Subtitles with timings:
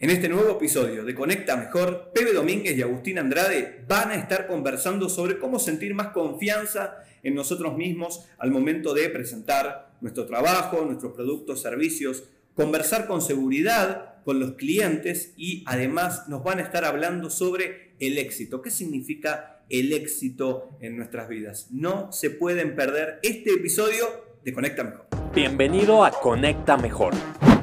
[0.00, 4.46] En este nuevo episodio de Conecta Mejor, Pepe Domínguez y Agustín Andrade van a estar
[4.46, 10.84] conversando sobre cómo sentir más confianza en nosotros mismos al momento de presentar nuestro trabajo,
[10.84, 12.22] nuestros productos, servicios,
[12.54, 18.18] conversar con seguridad con los clientes y además nos van a estar hablando sobre el
[18.18, 18.62] éxito.
[18.62, 21.70] ¿Qué significa el éxito en nuestras vidas?
[21.72, 24.06] No se pueden perder este episodio
[24.44, 25.06] de Conecta Mejor.
[25.34, 27.14] Bienvenido a Conecta Mejor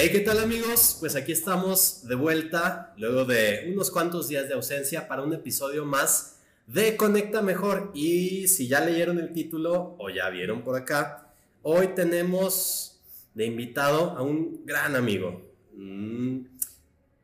[0.00, 0.96] Hey, ¿qué tal amigos?
[1.00, 5.84] Pues aquí estamos de vuelta luego de unos cuantos días de ausencia para un episodio
[5.84, 6.36] más
[6.68, 7.90] de Conecta Mejor.
[7.94, 11.32] Y si ya leyeron el título o ya vieron por acá,
[11.62, 13.00] hoy tenemos
[13.34, 15.42] de invitado a un gran amigo.
[15.74, 16.42] Mm,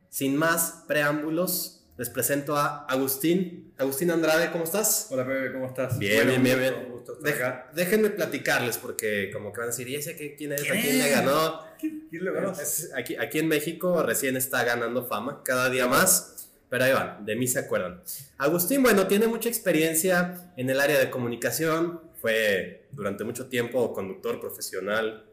[0.08, 3.72] sin más preámbulos, les presento a Agustín.
[3.78, 5.06] Agustín Andrade, ¿cómo estás?
[5.10, 5.96] Hola, Pepe, ¿cómo estás?
[5.96, 6.58] Bien, bien, bien.
[6.58, 6.74] bien.
[6.90, 7.70] Gusto estar acá.
[7.72, 10.62] Déjenme platicarles porque como que van a decir, ¿y ese quién es?
[10.68, 11.60] ¿A quién le ganó?
[12.96, 16.30] Aquí, aquí en México recién está ganando fama, cada día más.
[16.68, 18.02] Pero ahí van, de mí se acuerdan.
[18.36, 22.00] Agustín, bueno, tiene mucha experiencia en el área de comunicación.
[22.20, 25.24] Fue durante mucho tiempo conductor profesional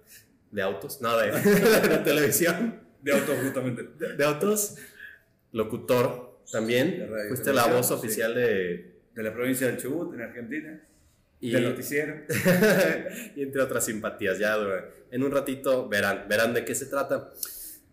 [0.52, 1.32] de autos, no, de,
[2.04, 2.82] televisión.
[3.02, 3.84] De autos, justamente.
[3.84, 4.76] de autos,
[5.52, 7.10] locutor también.
[7.30, 9.00] Fuiste la voz oficial de...
[9.16, 9.24] de...
[9.24, 10.80] la provincia del Chubut, en Argentina.
[11.42, 12.22] Y, del noticiero.
[13.36, 14.38] y entre otras simpatías.
[14.40, 14.56] Ya
[15.10, 17.32] en un ratito verán, verán de qué se trata.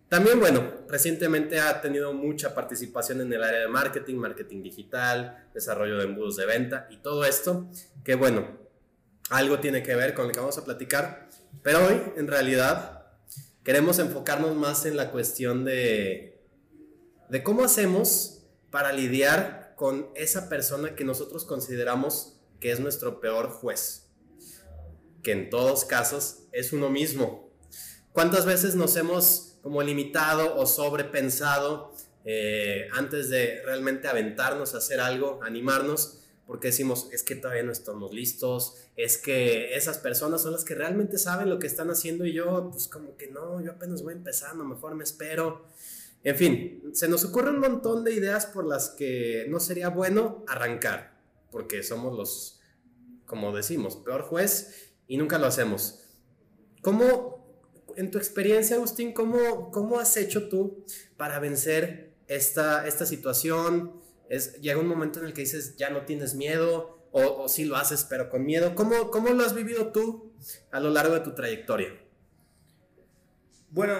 [0.08, 5.98] También, bueno, recientemente ha tenido mucha participación en el área de marketing, marketing digital, desarrollo
[5.98, 7.68] de embudos de venta y todo esto,
[8.04, 8.58] que bueno,
[9.28, 11.28] algo tiene que ver con lo que vamos a platicar.
[11.62, 13.06] Pero hoy, en realidad,
[13.62, 16.40] queremos enfocarnos más en la cuestión de,
[17.28, 23.48] de cómo hacemos para lidiar con esa persona que nosotros consideramos que es nuestro peor
[23.48, 24.08] juez,
[25.22, 27.50] que en todos casos es uno mismo.
[28.12, 31.92] ¿Cuántas veces nos hemos como limitado o sobrepensado
[32.24, 36.20] eh, antes de realmente aventarnos a hacer algo, animarnos?
[36.46, 40.74] Porque decimos, es que todavía no estamos listos, es que esas personas son las que
[40.74, 44.14] realmente saben lo que están haciendo y yo, pues como que no, yo apenas voy
[44.14, 45.66] empezando, mejor me espero.
[46.24, 50.44] En fin, se nos ocurre un montón de ideas por las que no sería bueno
[50.48, 51.17] arrancar,
[51.50, 52.60] porque somos los,
[53.26, 56.04] como decimos, peor juez y nunca lo hacemos.
[56.82, 57.46] ¿Cómo,
[57.96, 60.84] en tu experiencia, Agustín, cómo, cómo has hecho tú
[61.16, 64.00] para vencer esta, esta situación?
[64.28, 67.64] Es, llega un momento en el que dices, ya no tienes miedo, o, o sí
[67.64, 68.74] lo haces, pero con miedo.
[68.74, 70.32] ¿Cómo, ¿Cómo lo has vivido tú
[70.70, 71.98] a lo largo de tu trayectoria?
[73.70, 73.94] Bueno,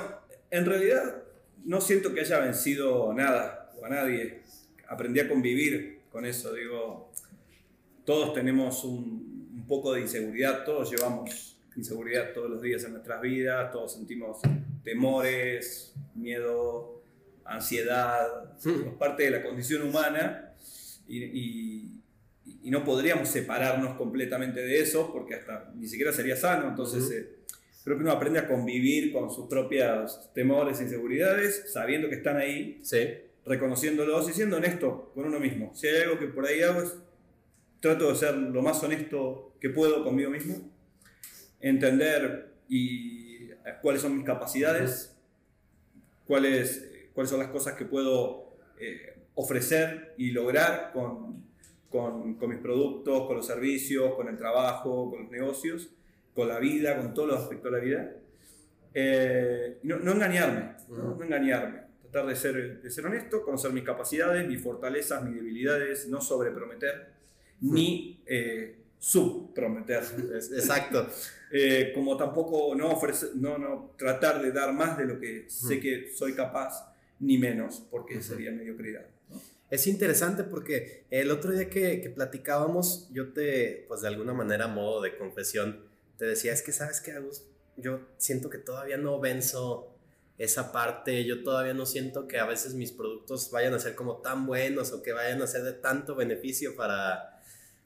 [0.50, 1.22] en realidad
[1.64, 4.42] no siento que haya vencido nada o a nadie.
[4.88, 6.52] Aprendí a convivir con eso.
[6.52, 7.07] Digo,
[8.08, 13.20] todos tenemos un, un, poco de inseguridad, todos llevamos inseguridad todos los días en nuestras
[13.20, 14.38] vidas, todos sentimos
[14.82, 17.02] temores, miedo,
[17.44, 20.54] ansiedad, es parte de la condición humana
[21.06, 22.02] y, y,
[22.62, 26.66] y, no podríamos separarnos completamente de eso porque hasta ni siquiera sería sano.
[26.66, 27.28] Entonces, eh,
[27.84, 32.38] creo que uno aprende a convivir con sus propios temores e inseguridades, sabiendo que están
[32.38, 32.80] ahí,
[33.44, 35.74] reconociéndolos y siendo honesto con uno mismo.
[35.74, 36.94] Si hay algo que por ahí hago es
[37.80, 40.56] trato de ser lo más honesto que puedo conmigo mismo,
[41.60, 45.16] entender y eh, cuáles son mis capacidades,
[46.26, 51.44] cuáles, cuáles son las cosas que puedo eh, ofrecer y lograr con,
[51.88, 55.90] con, con mis productos, con los servicios, con el trabajo, con los negocios
[56.38, 58.12] con la vida, con todos los aspectos de la vida.
[58.94, 61.20] Eh, no, no, engañarme, ¿no?
[61.20, 61.80] engañarme.
[62.02, 67.08] Tratar de ser, de ser honesto, conocer mis capacidades, mis fortalezas, mis debilidades, no sobreprometer,
[67.60, 70.02] ni eh, subprometer.
[70.52, 71.08] Exacto.
[71.50, 75.80] Eh, como tampoco no, ofrecer, no, no tratar de dar más de lo que sé
[75.80, 79.06] que soy capaz, ni menos, porque sería mediocridad.
[79.70, 84.66] Es interesante porque el otro día que, que, platicábamos, yo te, pues de alguna manera,
[84.66, 85.84] modo de confesión,
[86.16, 87.44] te decía, es que sabes que, Agus,
[87.76, 89.94] yo siento que todavía no venzo
[90.38, 94.18] esa parte, yo todavía no siento que a veces mis productos vayan a ser como
[94.18, 97.37] tan buenos o que vayan a ser de tanto beneficio para,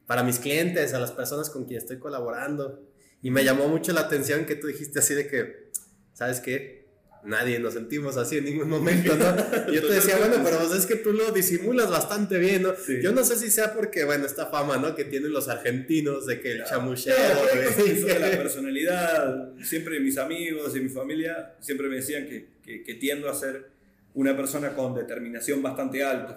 [0.07, 2.83] para mis clientes, a las personas con quien estoy colaborando.
[3.23, 5.71] Y me llamó mucho la atención que tú dijiste así de que,
[6.13, 6.83] ¿sabes qué?
[7.25, 9.71] nadie nos sentimos así en ningún momento, ¿no?
[9.71, 12.75] Y yo te decía, bueno, pero pues es que tú lo disimulas bastante bien, ¿no?
[13.01, 14.95] Yo no sé si sea porque, bueno, esta fama, ¿no?
[14.95, 17.17] Que tienen los argentinos de que el chamuchero...
[17.47, 19.53] de la personalidad.
[19.63, 22.49] Siempre mis amigos y mi familia siempre me decían que,
[22.85, 23.71] que, tiendo a ser
[24.15, 26.37] una persona con determinación bastante alta.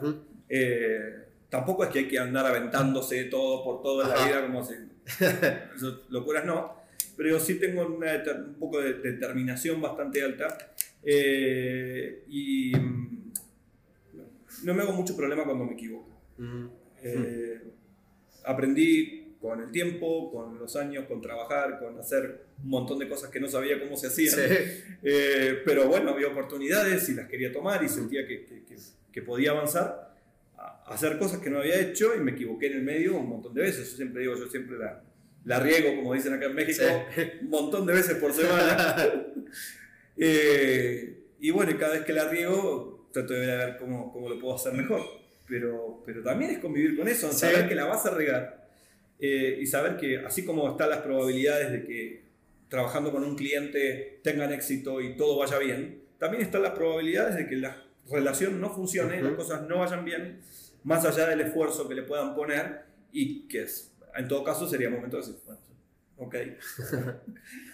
[0.50, 1.26] eh,
[1.56, 4.74] tampoco es que hay que andar aventándose todo por toda la vida como si...
[6.10, 6.84] locuras no.
[7.16, 10.58] Pero sí tengo un poco de determinación bastante alta
[11.02, 13.34] eh, y mm,
[14.64, 16.10] no me hago mucho problema cuando me equivoco.
[17.02, 17.62] Eh,
[18.44, 23.30] aprendí con el tiempo, con los años, con trabajar, con hacer un montón de cosas
[23.30, 24.36] que no sabía cómo se hacían.
[25.08, 28.64] Eh, pero bueno, había oportunidades y las quería tomar y sentía que, que,
[29.12, 30.15] que, podía avanzar
[30.86, 33.62] hacer cosas que no había hecho y me equivoqué en el medio un montón de
[33.62, 33.90] veces.
[33.92, 35.04] Yo siempre digo, yo siempre la,
[35.44, 36.84] la riego, como dicen acá en México,
[37.42, 38.96] un montón de veces por semana.
[40.18, 44.56] Eh, y bueno, cada vez que la riego, trato de ver cómo, cómo, lo puedo
[44.56, 45.02] hacer mejor.
[45.46, 48.66] Pero, pero también es convivir con eso, saber que la vas a regar
[49.20, 52.24] eh, y saber que así como están las probabilidades de que
[52.68, 57.48] trabajando con un cliente tengan éxito y todo vaya bien, también están las probabilidades de
[57.48, 60.42] que la relación no funcione, las cosas no vayan bien,
[60.86, 64.90] más allá del esfuerzo que le puedan poner y que es en todo caso sería
[64.90, 65.62] momento de decir, bueno,
[66.18, 66.36] ok.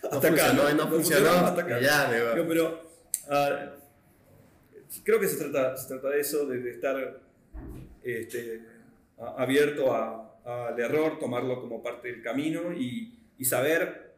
[0.11, 0.73] hasta acá, ¿no?
[0.73, 1.79] No, funcionó, hasta acá.
[1.79, 2.09] Ya,
[2.47, 2.81] pero
[3.27, 7.21] uh, creo que se trata, se trata de eso, de, estar
[8.03, 8.61] este,
[9.37, 14.15] abierto al error, tomarlo como parte del camino y, y saber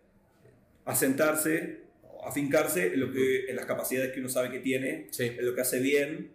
[0.86, 1.82] asentarse,
[2.26, 5.62] afincarse en, lo que, en las capacidades que uno sabe que tiene, en lo que
[5.62, 6.32] hace bien,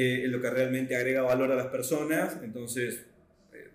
[0.00, 2.38] eh, en lo que realmente agrega valor a las personas.
[2.44, 3.00] Entonces,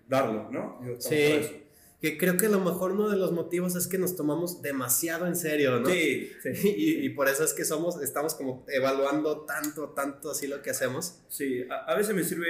[0.08, 0.80] darlo, ¿no?
[0.98, 1.60] sí.
[2.00, 5.26] Que creo que a lo mejor uno de los motivos es que nos tomamos demasiado
[5.26, 5.88] en serio, ¿no?
[5.88, 6.32] Sí,
[6.64, 11.22] Y, por eso es que somos, estamos como evaluando tanto, tanto así lo que hacemos.
[11.28, 12.46] Sí, a, veces me sirve,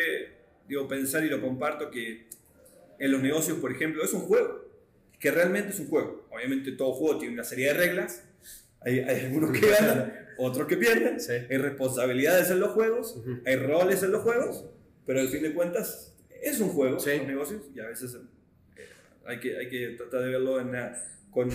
[0.69, 2.29] digo, pensar y lo comparto que
[3.01, 4.69] en los negocios, por ejemplo, es un juego,
[5.19, 6.29] que realmente es un juego.
[6.31, 8.23] Obviamente todo juego tiene una serie de reglas,
[8.81, 11.19] hay, hay algunos que ganan, otros que pierden,
[11.51, 14.65] hay responsabilidades en los juegos, hay roles en los juegos,
[15.07, 17.11] pero al fin de cuentas es un juego, sí.
[17.19, 18.15] los negocios, y a veces
[18.77, 18.83] eh,
[19.27, 20.73] hay, que, hay que tratar de verlo en
[21.31, 21.51] con,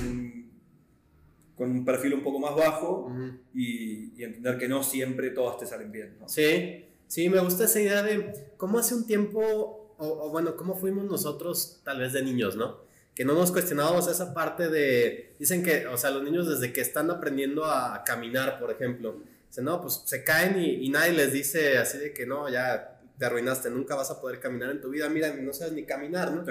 [1.56, 3.12] con un perfil un poco más bajo
[3.54, 6.18] y, y, entender que no siempre todas te salen bien.
[6.20, 6.28] ¿no?
[6.28, 11.06] Sí, sí, me gusta esa idea de cómo hace un tiempo, o, bueno, cómo fuimos
[11.06, 12.89] nosotros tal vez de niños, ¿no?
[13.20, 16.80] Que no nos cuestionábamos esa parte de, dicen que, o sea, los niños desde que
[16.80, 21.34] están aprendiendo a caminar, por ejemplo, dicen, no, pues se caen y, y nadie les
[21.34, 24.90] dice así de que no, ya te arruinaste, nunca vas a poder caminar en tu
[24.90, 26.44] vida, mira, no sabes ni caminar, ¿no?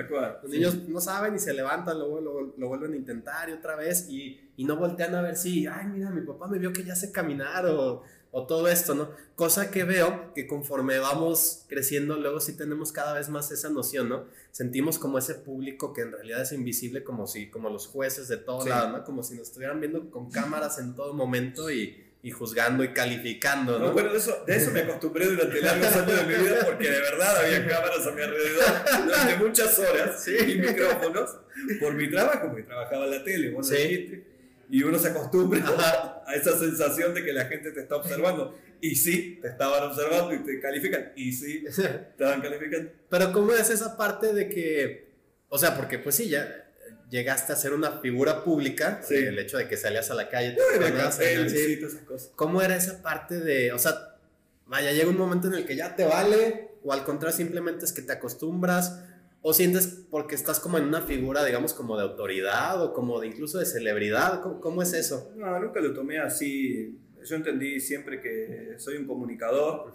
[0.42, 4.06] Los niños no saben y se levantan, lo, lo, vuelven a intentar y otra vez
[4.10, 6.94] y, y, no voltean a ver si, ay, mira, mi papá me vio que ya
[6.94, 9.10] sé caminar o, o, todo esto, ¿no?
[9.36, 14.08] Cosa que veo que conforme vamos creciendo, luego sí tenemos cada vez más esa noción,
[14.08, 14.24] ¿no?
[14.50, 18.36] Sentimos como ese público que en realidad es invisible, como si, como los jueces de
[18.36, 19.04] todo lado, ¿no?
[19.04, 23.78] Como si nos estuvieran viendo con cámaras en todo momento y y juzgando y calificando,
[23.78, 23.92] ¿no?
[23.92, 27.00] bueno, de eso, de eso me acostumbré durante largos años de mi vida porque de
[27.00, 28.64] verdad había cámaras a mi alrededor
[29.04, 30.36] durante muchas horas ¿Sí?
[30.36, 31.36] y micrófonos
[31.78, 34.24] por mi trabajo, porque trabajaba en la tele, vos ¿Sí?
[34.68, 38.56] y uno se acostumbra a esa sensación de que la gente te está observando.
[38.80, 41.12] Y sí, te estaban observando y te califican.
[41.16, 42.90] Y sí, te estaban calificando.
[43.08, 45.08] Pero ¿cómo es esa parte de que,
[45.48, 46.66] o sea, porque pues sí, ya
[47.08, 50.56] llegaste a ser una figura pública, el hecho de que salías a la calle,
[52.36, 54.16] ¿cómo era esa parte de, o sea,
[54.66, 57.92] vaya, llega un momento en el que ya te vale, o al contrario simplemente es
[57.92, 59.02] que te acostumbras,
[59.42, 63.28] o sientes porque estás como en una figura, digamos, como de autoridad, o como de
[63.28, 65.32] incluso de celebridad, ¿cómo, es eso?
[65.36, 69.94] No, nunca lo tomé así, yo entendí siempre que soy un comunicador,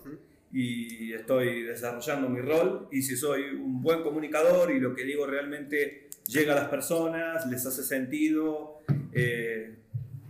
[0.54, 2.88] y estoy desarrollando mi rol.
[2.92, 7.48] Y si soy un buen comunicador y lo que digo realmente llega a las personas,
[7.48, 8.82] les hace sentido,
[9.12, 9.74] eh,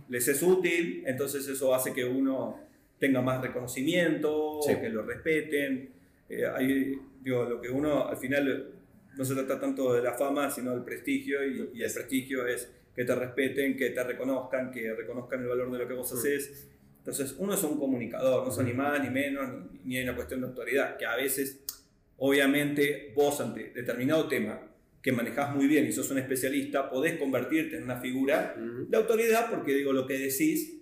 [0.08, 2.58] les es útil, entonces eso hace que uno
[2.98, 5.90] tenga más reconocimiento, que lo respeten.
[6.30, 8.70] Eh, digo, lo que uno al final
[9.16, 13.04] no se trata tanto de la fama, sino del prestigio, y, el prestigio es que
[13.04, 16.68] te respeten, que te reconozcan, que reconozcan el valor de lo que vos haces.
[16.98, 20.14] Entonces, uno es un comunicador, no son ni más ni menos, ni, ni hay una
[20.14, 21.62] cuestión de autoridad, que a veces,
[22.18, 24.60] obviamente, vos ante determinado tema
[25.04, 29.50] que manejas muy bien y sos un especialista, podés convertirte en una figura de autoridad
[29.50, 30.78] porque digo, lo que decís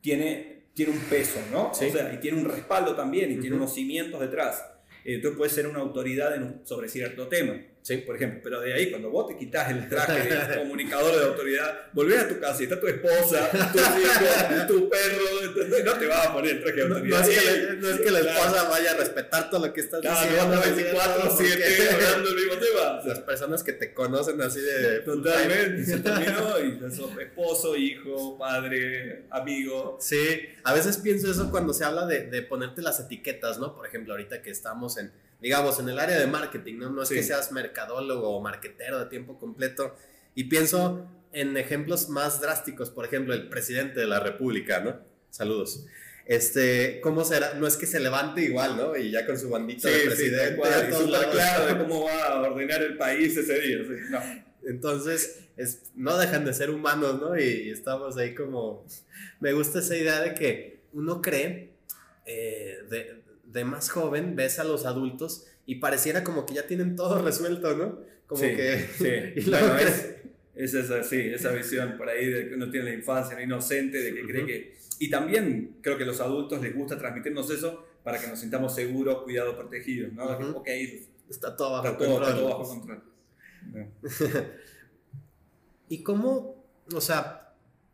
[0.00, 1.70] tiene, tiene un peso, ¿no?
[1.70, 4.64] O sea, y tiene un respaldo también y tiene unos cimientos detrás.
[5.04, 6.32] Entonces puedes ser una autoridad
[6.64, 7.60] sobre cierto tema.
[7.84, 7.98] Sí.
[7.98, 8.40] por ejemplo.
[8.42, 12.28] Pero de ahí, cuando vos te quitas el traje de comunicador de autoridad, volvés a
[12.28, 16.52] tu casa y está tu esposa, tu hijo, tu perro, no te vas a poner
[16.56, 17.28] el traje de No, no autoridad.
[17.28, 18.38] es que, la, no es que la Claro.
[18.40, 20.56] esposa vaya a respetar todo lo que estás Claro, diciendo.
[20.56, 20.70] no, ¿sí?
[20.70, 23.00] 24, 7, Porque hablando del mismo tema.
[23.04, 25.00] Las personas que te conocen así de...
[25.00, 29.98] Totalmente, se terminó y sos esposo, hijo, padre, amigo.
[30.00, 33.74] Sí, a veces pienso eso cuando se habla de, de ponerte las etiquetas, ¿no?
[33.74, 36.90] Por ejemplo, ahorita que estamos en, digamos, en el área de marketing, ¿no?
[36.90, 37.16] No es Sí.
[37.16, 39.96] que seas mercadólogo o marquetero de tiempo completo.
[40.34, 44.98] Y pienso en ejemplos más drásticos, por ejemplo, el presidente de la República, ¿no?
[45.30, 45.86] Saludos.
[46.26, 47.54] Este, ¿cómo será?
[47.54, 48.96] No es que se levante igual, ¿no?
[48.96, 51.26] Y ya con su bandita de tal presidente cual, y lados.
[51.34, 53.78] claro de cómo va a ordenar el país ese día.
[53.84, 54.20] sí, no.
[54.66, 57.38] Entonces, es, no dejan de ser humanos, ¿no?
[57.38, 58.86] Y, estamos ahí como...
[59.40, 61.74] Me gusta esa idea de que uno cree,
[62.24, 63.22] eh, de,
[63.54, 67.74] de más joven, ves a los adultos y pareciera como que ya tienen todo resuelto,
[67.76, 68.00] ¿no?
[68.26, 68.86] Como Sí, que...
[68.98, 69.40] sí.
[69.40, 70.16] y Bueno, es,
[70.54, 73.42] es esa, sí, esa visión por ahí de que uno tiene la infancia, ¿no?
[73.42, 74.74] inocente, de que cree que...
[74.98, 78.74] Y también creo que a los adultos les gusta transmitirnos eso para que nos sintamos
[78.74, 80.24] seguros, cuidados, protegidos, ¿no?
[80.58, 80.68] Ok,
[81.30, 82.28] Está todo bajo está todo, control.
[82.28, 83.02] está todo bajo control.
[83.72, 83.88] No.
[85.88, 87.43] ¿Y cómo, o sea,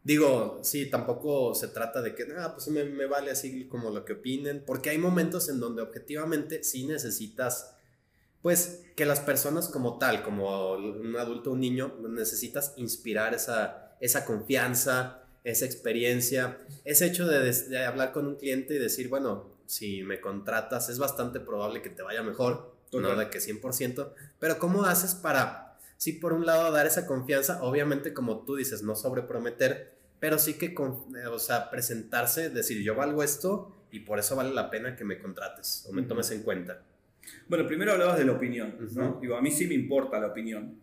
[0.03, 4.05] digo, sí, tampoco se trata de que, ah, pues me, me vale así como lo
[4.05, 7.75] que opinen, porque hay momentos en donde objetivamente sí necesitas,
[8.43, 13.97] pues, que las personas como tal, como un adulto o un niño, necesitas inspirar esa,
[14.01, 19.59] esa confianza, esa experiencia, ese hecho de, de hablar con un cliente y decir, bueno,
[19.67, 24.59] si me contratas es bastante probable que te vaya mejor, no de que 100%, pero
[24.59, 25.70] ¿cómo haces para,
[26.01, 30.55] sí, por un lado, dar esa confianza, obviamente como tú dices, no sobreprometer, pero sí
[30.55, 34.71] que, con- eh, o sea, presentarse, decir, yo valgo esto y por eso vale la
[34.71, 36.83] pena que me contrates o me tomes en cuenta.
[37.49, 39.19] Bueno, primero hablabas de la opinión, ¿no?
[39.21, 40.81] Digo, a mí sí me importa la opinión.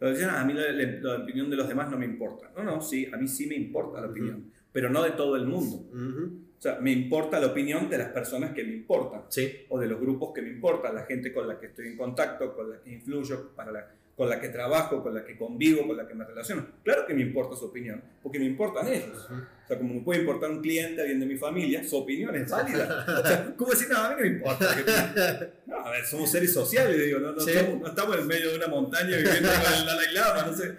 [0.00, 2.50] Pero decían, "Ah, a mí la, la- la opinión de los demás no me importa.
[2.56, 5.46] No, no, sí, a mí sí me importa la opinión, pero no de todo el
[5.46, 5.76] mundo.
[5.92, 6.40] Ujú.
[6.58, 9.86] O sea, me importa la opinión de las personas que me importan, Sí, o de
[9.86, 12.80] los grupos que me importan, la gente con la que estoy en contacto, con la
[12.80, 16.14] que influyo, para la, con la que trabajo, con la que convivo, con la que
[16.14, 16.64] me relaciono.
[16.84, 19.28] Claro que me importa su opinión, porque me importan ellos.
[19.28, 22.48] O sea, como me puede importar un cliente, alguien de mi familia, su opinión es
[22.50, 23.04] válida.
[23.24, 24.76] O sea, ¿cómo decir, no, a mí no me importa?
[25.66, 27.52] No, a ver, somos seres sociales, digo, no, no, Sí.
[27.54, 30.74] somos- no estamos en medio de una montaña viviendo con el Dalai Lama, no sé.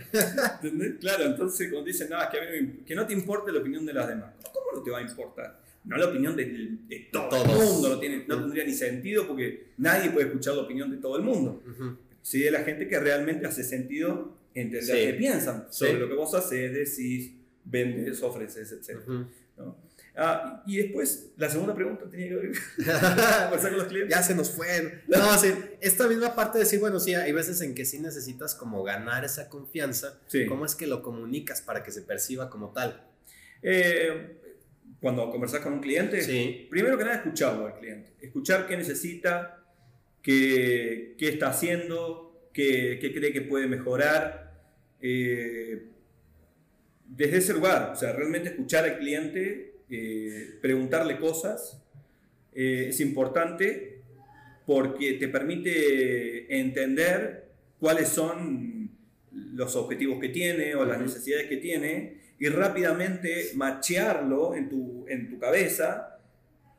[0.64, 0.94] ¿Entendés?
[1.02, 3.52] Claro, entonces cuando dicen, no, es que, a mí no me que no te importe
[3.52, 4.32] la opinión de las demás.
[4.54, 5.60] ¿Cómo no te va a importar?
[5.84, 7.48] No la opinión de, de todo Todos.
[7.48, 10.98] el mundo, no, tiene, no tendría ni sentido porque nadie puede escuchar la opinión de
[10.98, 11.62] todo el mundo.
[11.70, 11.98] Ujú.
[12.26, 15.06] Sí, de la gente que realmente hace sentido entender Sí.
[15.06, 15.98] qué piensan sobre Sí.
[16.00, 18.98] lo que vos haces, decís, vendes, ofreces, etc.
[19.04, 19.26] Ujú.
[19.58, 19.78] ¿no?
[20.16, 22.78] Ah, y después, la segunda pregunta tenía que ver con
[23.78, 24.10] los clientes.
[24.18, 25.02] ya se nos fue.
[25.08, 28.56] No, sí, esta misma parte de decir, bueno, sí, hay veces en que sí necesitas
[28.56, 30.20] como ganar esa confianza.
[30.28, 30.48] Sí.
[30.48, 33.06] ¿Cómo es que lo comunicas para que se perciba como tal?
[33.62, 34.38] Eh,
[35.00, 38.14] cuando conversas con un cliente, primero que nada escucharlo al cliente.
[38.20, 39.65] Escuchar qué necesita,
[40.26, 44.56] qué, qué está haciendo, qué, qué cree que puede mejorar.
[45.00, 45.84] eh,
[47.08, 51.80] desde ese lugar, o sea, realmente escuchar al cliente, eh, preguntarle cosas,
[52.56, 54.02] eh, es importante
[54.66, 57.46] porque te permite entender
[57.80, 58.90] cuáles son
[59.32, 65.30] los objetivos que tiene o las necesidades que tiene y rápidamente machearlo en tu, en
[65.30, 66.18] tu cabeza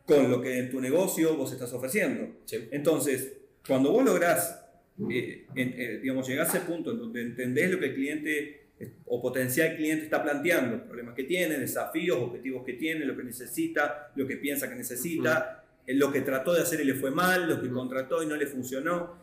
[0.04, 2.40] con lo que en tu negocio vos estás ofreciendo.
[2.44, 2.68] Sí.
[2.72, 3.35] Entonces,
[3.66, 4.64] cuando vos lográs,
[5.10, 8.62] eh, en- eh, digamos, llegar a ese punto en donde entendés lo que el cliente
[9.06, 14.12] o potencial cliente está planteando, problemas que tiene, desafíos, objetivos que tiene, lo que necesita,
[14.14, 17.48] lo que piensa que necesita, eh, lo que trató de hacer y le fue mal,
[17.48, 19.14] lo que contrató y no le funcionó,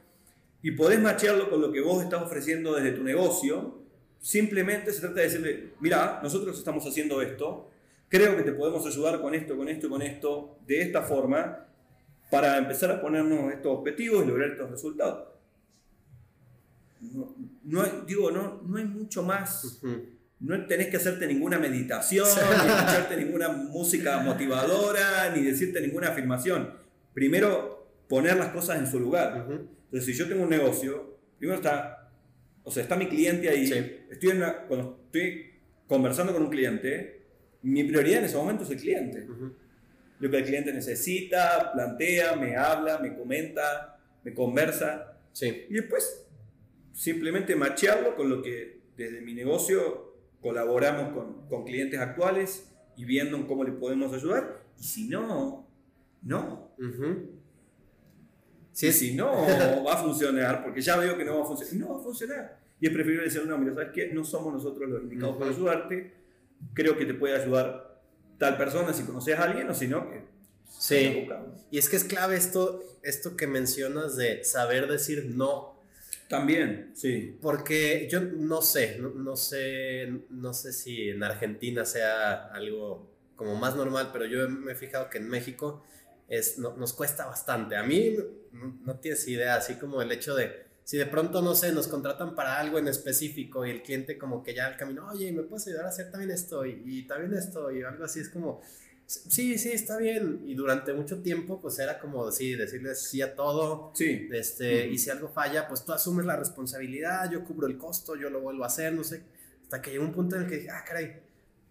[0.63, 3.79] y podés machearlo con lo que vos estás ofreciendo desde tu negocio,
[4.19, 7.69] simplemente se trata de decirle, mira, nosotros estamos haciendo esto,
[8.09, 11.67] creo que te podemos ayudar con esto, con esto y con esto, de esta forma,
[12.33, 15.27] para empezar a ponernos estos objetivos y lograr estos resultados.
[17.01, 19.79] No, no digo, no, no hay mucho más.
[20.39, 26.73] No tenés que hacerte ninguna meditación, ni escucharte ninguna música motivadora, ni decirte ninguna afirmación.
[27.13, 29.45] Primero, poner las cosas en su lugar.
[29.85, 32.11] Entonces, si yo tengo un negocio, primero está,
[32.63, 33.67] o sea, está mi cliente ahí.
[33.67, 33.73] Sí.
[34.09, 35.51] Estoy en una- cuando estoy
[35.87, 37.21] conversando con un cliente,
[37.61, 39.27] mi prioridad en ese momento es el cliente.
[40.23, 45.17] Lo que el cliente necesita, plantea, me habla, me comenta, me conversa.
[45.33, 45.65] Sí.
[45.69, 46.25] Y después,
[46.93, 53.35] simplemente machearlo con lo que desde mi negocio colaboramos con, con clientes actuales y viendo
[53.35, 54.63] en cómo le podemos ayudar.
[54.79, 55.67] Y si no,
[56.21, 56.73] no.
[56.79, 57.41] Ujú.
[58.71, 58.87] Sí.
[58.87, 59.29] Y si no
[59.85, 62.59] va a funcionar, porque ya veo que no va a funcionar, no va a funcionar.
[62.79, 64.13] Y es preferible decir, no, mira, ¿sabes qué?
[64.13, 66.13] No somos nosotros los indicados para ayudarte.
[66.73, 67.92] Creo que te puede ayudar
[68.37, 70.33] tal persona si conoces a alguien o si no, que
[70.79, 71.29] Sí.
[71.71, 75.81] Y es que es clave esto, esto que mencionas de saber decir no.
[76.27, 77.37] También, sí.
[77.41, 83.75] Porque yo no sé, no, sé, no sé si en Argentina sea algo como más
[83.75, 85.83] normal, pero yo me he fijado que en México
[86.27, 87.75] es, nos cuesta bastante.
[87.75, 88.15] A mí
[88.51, 92.35] no, tienes idea, así como el hecho de, si de pronto, no sé, nos contratan
[92.35, 95.67] para algo en específico y el cliente como que ya al camino, oye, ¿me puedes
[95.67, 98.19] ayudar a hacer también esto y, y también esto y algo así?
[98.19, 98.61] Es como,
[99.05, 100.41] sí, sí, está bien.
[100.45, 103.91] Y durante mucho tiempo, pues era como, sí, decirles sí a todo.
[103.93, 104.27] Sí.
[104.31, 108.29] Este, Y si algo falla, pues tú asumes la responsabilidad, yo cubro el costo, yo
[108.29, 109.23] lo vuelvo a hacer, no sé.
[109.63, 111.21] Hasta que llegó un punto en el que dije, ah, caray,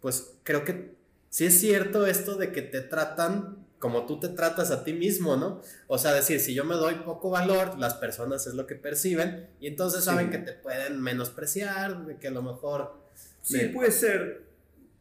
[0.01, 0.95] pues creo que
[1.29, 5.37] sí es cierto esto de que te tratan como tú te tratas a ti mismo,
[5.37, 5.61] ¿no?
[5.89, 9.49] O sea, decir, si yo me doy poco valor, las personas es lo que perciben
[9.59, 13.03] y entonces saben que te pueden menospreciar, de que a lo mejor...
[13.43, 14.53] Sí, puede ser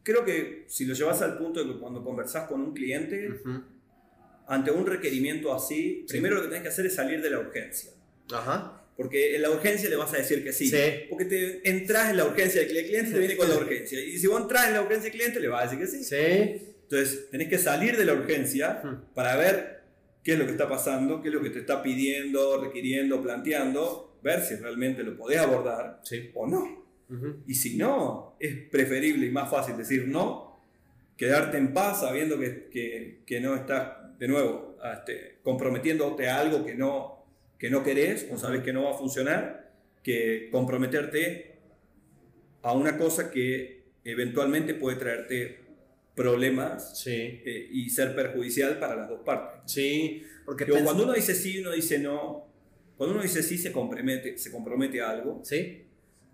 [0.02, 3.40] creo que si lo llevas al punto de que cuando conversás con un cliente,
[4.46, 7.92] ante un requerimiento así, primero lo que tenés que hacer es salir de la urgencia.
[8.32, 8.80] Ajá.
[8.96, 10.70] Porque en la urgencia le vas a decir que sí.
[11.08, 14.00] Porque te entras en la urgencia del cliente, el cliente te viene con la urgencia.
[14.00, 16.04] Y si vos entras en la urgencia del cliente, le vas a decir que sí.
[16.04, 16.71] Sí.
[16.92, 18.82] Entonces, tenés que salir de la urgencia
[19.14, 19.80] para ver
[20.22, 24.18] qué es lo que está pasando, qué es lo que te está pidiendo, requiriendo, planteando,
[24.22, 26.02] ver si realmente lo podés abordar
[26.34, 26.84] o no.
[27.46, 30.60] Y si no, es preferible y más fácil decir no,
[31.16, 36.74] quedarte en paz sabiendo que, que, no estás, de nuevo, este, comprometiéndote a algo que
[36.74, 37.24] no,
[37.58, 39.72] que no querés o sabes que no va a funcionar,
[40.02, 41.54] que comprometerte
[42.60, 45.61] a una cosa que eventualmente puede traerte
[46.14, 49.60] problemas eh, y ser perjudicial para las dos partes.
[49.72, 52.46] Sí, porque cuando uno dice sí, uno dice no.
[52.96, 55.40] Cuando uno dice sí, se compromete, se compromete a algo.
[55.44, 55.82] Sí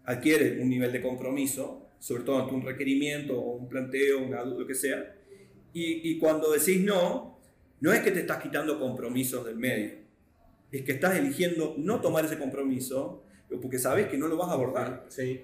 [0.09, 4.67] adquiere un nivel de compromiso, sobre todo ante un requerimiento o un planteo, un lo
[4.67, 5.15] que sea.
[5.75, 7.39] Y, y, cuando decís no,
[7.81, 9.99] no es que te estás quitando compromisos del medio,
[10.73, 13.23] es que estás eligiendo no tomar ese compromiso
[13.61, 15.05] porque sabes que no lo vas a abordar.
[15.09, 15.43] Sí.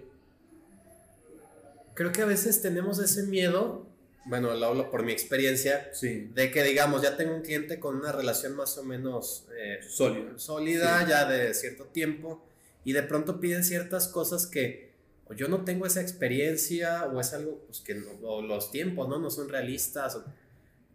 [1.92, 3.86] Creo que a veces tenemos ese miedo,
[4.26, 6.30] bueno, lo hablo por mi experiencia, sí.
[6.34, 10.38] de que digamos, ya tengo un cliente con una relación más o menos eh, sólida,
[10.38, 12.42] sólida ya de cierto tiempo
[12.84, 14.94] y de pronto piden ciertas cosas que
[15.26, 19.18] o yo no tengo esa experiencia o es algo pues, que no, los tiempos no
[19.18, 20.18] no son realistas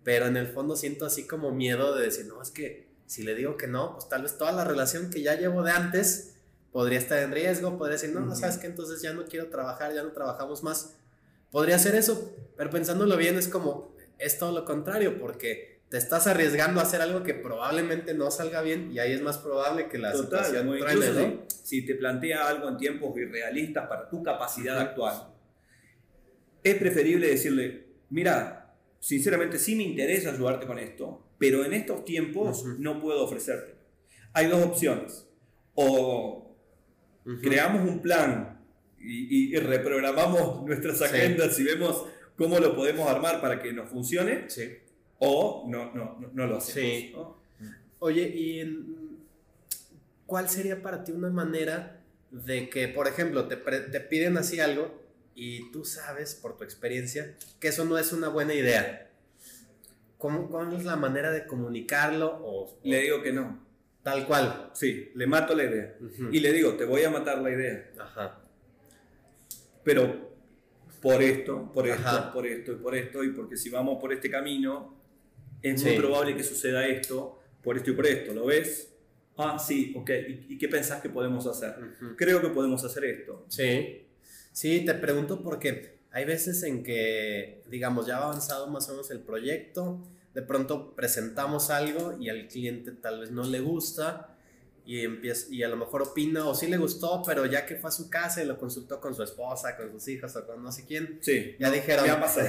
[0.04, 3.34] pero en el fondo siento así como miedo de decir no es que si le
[3.36, 6.36] digo que no pues tal vez toda la relación que ya llevo de antes
[6.72, 9.94] podría estar en riesgo podría decir no no sabes que entonces ya no quiero trabajar
[9.94, 10.96] ya no trabajamos más
[11.52, 16.28] podría ser eso pero pensándolo bien es como es todo lo contrario porque te estás
[16.28, 19.98] arriesgando a hacer algo que probablemente no salga bien y ahí es más probable que
[19.98, 25.34] la situación truene, si, te plantea algo en tiempos irrealistas para tu capacidad actual,
[26.64, 32.66] es preferible decirle, mira, sinceramente sí me interesa ayudarte con esto, pero en estos tiempos
[32.78, 33.76] no puedo ofrecerte.
[34.34, 35.26] Hay dos opciones.
[35.74, 36.56] O
[37.42, 38.59] creamos un plan
[39.02, 44.50] y, reprogramamos nuestras agendas y vemos cómo lo podemos armar para que nos funcione.
[44.50, 44.80] Sí
[45.20, 46.74] o no, no, no, lo hacemos.
[46.74, 47.16] Sí.
[48.00, 48.96] Oye, ¿y
[50.26, 55.00] cuál sería para ti una manera de que, por ejemplo, te, te piden así algo
[55.36, 59.12] y tú sabes por tu experiencia que eso no es una buena idea?
[60.18, 62.40] ¿Cómo, ¿Cuál es la manera de comunicarlo?
[62.44, 63.68] O, le digo que no.
[64.04, 64.72] Tal cual.
[64.74, 65.96] Sí, le mato la idea.
[66.32, 67.92] Y le digo, te voy a matar la idea.
[68.00, 68.42] Ajá.
[69.84, 70.30] Pero
[71.02, 74.30] por esto, por esto, por esto y por esto, y porque si vamos por este
[74.30, 74.96] camino,
[75.62, 78.90] es muy probable que suceda esto por esto y por esto, ¿lo ves?
[79.38, 80.10] Ah, sí, ok.
[80.50, 81.76] ¿Y, qué pensás que podemos hacer?
[82.18, 83.46] Creo que podemos hacer esto.
[83.48, 84.06] Sí.
[84.52, 89.12] Sí, te pregunto porque hay veces en que, digamos, ya ha avanzado más o menos
[89.12, 94.36] el proyecto, de pronto presentamos algo y al cliente tal vez no le gusta
[94.90, 97.90] y, empieza, y a lo mejor opina o sí le gustó, pero ya que fue
[97.90, 100.72] a su casa y lo consultó con su esposa, con sus hijos o con no
[100.72, 102.06] sé quién, sí, ya dijeron...
[102.06, 102.48] Me ha pasado,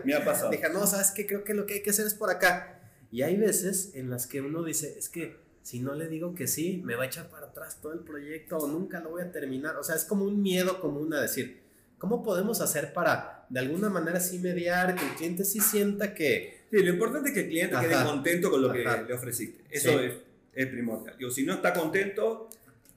[0.04, 0.50] me ha pasado.
[0.50, 1.28] Dijeron, no, ¿sabes qué?
[1.28, 2.80] Creo que lo que hay que hacer es por acá.
[3.12, 6.48] Y hay veces en las que uno dice, es que si no le digo que
[6.48, 9.30] sí, me va a echar para atrás todo el proyecto o nunca lo voy a
[9.30, 9.76] terminar.
[9.76, 11.62] O sea, es como un miedo común a decir,
[11.98, 16.66] ¿cómo podemos hacer para de alguna manera sí mediar, que el cliente sí sienta que...
[16.68, 19.62] Sí, lo importante es que el cliente quede contento con lo que le ofreciste.
[19.70, 20.25] Eso es
[20.56, 21.16] es primordial.
[21.18, 22.48] Digo, si no está contento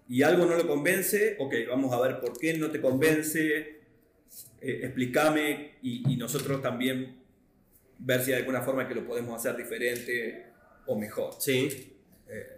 [0.07, 3.79] y algo no lo convence, ok, vamos a ver por qué no te convence,
[4.61, 7.19] eh, explícame y, nosotros también
[7.99, 10.45] ver si hay alguna forma que lo podemos hacer diferente
[10.87, 11.33] o mejor.
[11.37, 11.93] Sí.
[12.27, 12.55] Eh,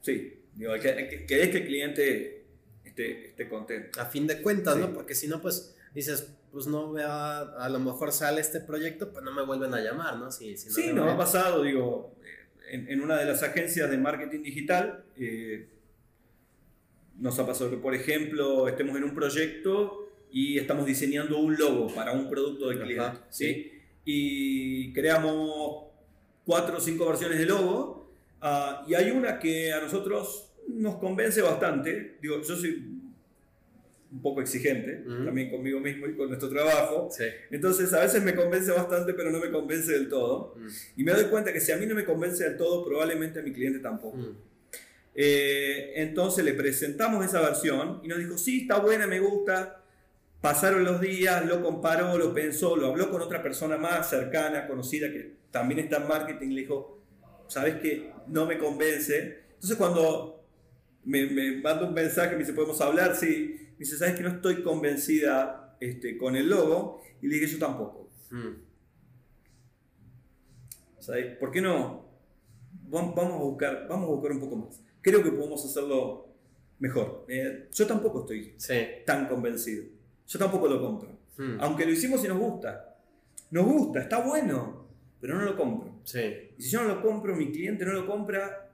[0.00, 2.46] Sí, digo, que, que, querés que el cliente
[2.84, 4.00] esté, esté contento.
[4.00, 4.80] A fin de cuentas, Sí.
[4.80, 4.92] ¿no?
[4.92, 9.24] Porque si no, pues dices, pues no veo, a, lo mejor sale este proyecto, pues
[9.24, 10.30] no me vuelven a llamar, ¿no?
[10.30, 12.15] Si, si no Sí, nos ha pasado, digo,
[12.68, 15.68] en, en una de las agencias de marketing digital, eh,
[17.18, 21.88] nos ha pasado que, por ejemplo, estemos en un proyecto y estamos diseñando un logo
[21.94, 23.46] para un producto del cliente, sí.
[23.46, 23.72] ¿sí?
[24.04, 25.86] Y creamos
[26.44, 31.42] cuatro o cinco versiones de logo ah, y hay una que a nosotros nos convence
[31.42, 32.18] bastante.
[32.20, 32.95] Digo, yo soy
[34.16, 35.24] un poco exigente, Ujú.
[35.26, 37.08] también conmigo mismo y con nuestro trabajo.
[37.10, 37.24] Sí.
[37.50, 40.54] Entonces a veces me convence bastante, pero no me convence del todo.
[40.56, 43.38] Mm, Y me doy cuenta que si a mí no me convence del todo, probablemente
[43.40, 44.16] a mi cliente tampoco.
[44.16, 44.36] mm,
[45.18, 49.82] Eh, entonces le presentamos esa versión y nos dijo, sí, está buena, me gusta.
[50.42, 55.10] Pasaron los días, lo comparó, lo pensó, lo habló con otra persona más cercana, conocida,
[55.10, 57.00] que también está en marketing, le dijo,
[57.48, 58.10] ¿sabes qué?
[58.28, 59.38] No me convence.
[59.54, 60.44] Entonces cuando
[61.04, 63.16] me, me manda un mensaje, me dice, ¿podemos hablar?
[63.16, 63.56] Sí.
[63.78, 67.02] Me dice, ¿sabes que no estoy convencida este, con el logo?
[67.22, 68.10] Y le dije, yo tampoco.
[68.30, 68.64] mm.
[70.98, 71.36] ¿Sabes?
[71.36, 72.04] ¿Por qué no?
[72.88, 74.80] Vam- Vamos a buscar, vamos a buscar un poco más.
[75.00, 76.28] Creo que podemos hacerlo
[76.78, 77.24] mejor.
[77.28, 78.74] Eh, yo tampoco estoy Sí.
[79.04, 79.84] tan convencido.
[80.26, 81.16] Yo tampoco lo compro.
[81.38, 82.96] Mm, Aunque lo hicimos y nos gusta.
[83.50, 84.88] Nos gusta, está bueno,
[85.20, 86.00] pero no lo compro.
[86.04, 86.20] Sí.
[86.58, 88.72] Y si yo no lo compro, mi cliente no lo compra,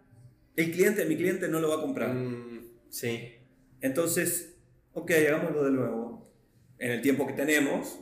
[0.57, 2.15] el cliente de mi cliente no lo va a comprar.
[2.15, 3.33] Mm, sí.
[3.83, 4.52] Entonces,
[4.95, 6.29] ok, hagámoslo de nuevo.
[6.79, 7.99] En el tiempo que tenemos,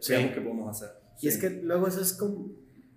[0.00, 0.12] Sí.
[0.12, 0.96] veamos qué podemos hacer.
[1.20, 1.40] Y es Sí.
[1.40, 2.50] que luego eso es como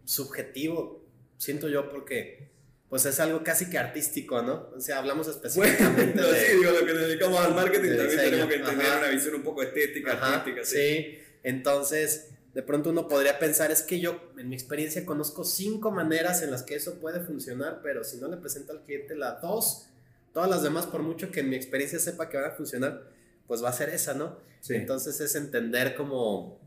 [0.06, 1.06] subjetivo,
[1.38, 2.50] siento yo, porque
[2.90, 4.70] pues es algo casi que artístico, ¿no?
[4.76, 5.38] O sea, hablamos Bueno,
[5.72, 6.40] específicamente de...
[6.40, 9.08] sí, digo, lo que nos dedicamos al marketing de también diseño, tenemos que tener una
[9.10, 10.66] visión un poco estética, Ajá, artística.
[10.66, 10.76] Sí.
[10.78, 11.20] sí.
[11.44, 16.42] Entonces, de pronto uno podría pensar, es que yo, en mi experiencia, conozco cinco maneras
[16.42, 19.88] en las que eso puede funcionar, pero si no le presento al cliente las dos,
[20.34, 23.10] todas las demás, por mucho que en mi experiencia sepa que van a funcionar,
[23.48, 24.38] pues va a ser esa, ¿no?
[24.62, 24.76] Sí.
[24.76, 26.60] Entonces es entender como,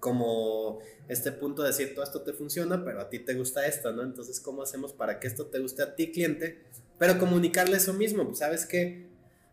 [0.00, 3.92] como este punto de decir, todo esto te funciona, pero a ti te gusta esto,
[3.92, 4.02] ¿no?
[4.02, 6.62] Entonces, ¿cómo hacemos para que esto te guste a ti, cliente?
[6.98, 9.06] Pero comunicarle eso mismo, pues sabes que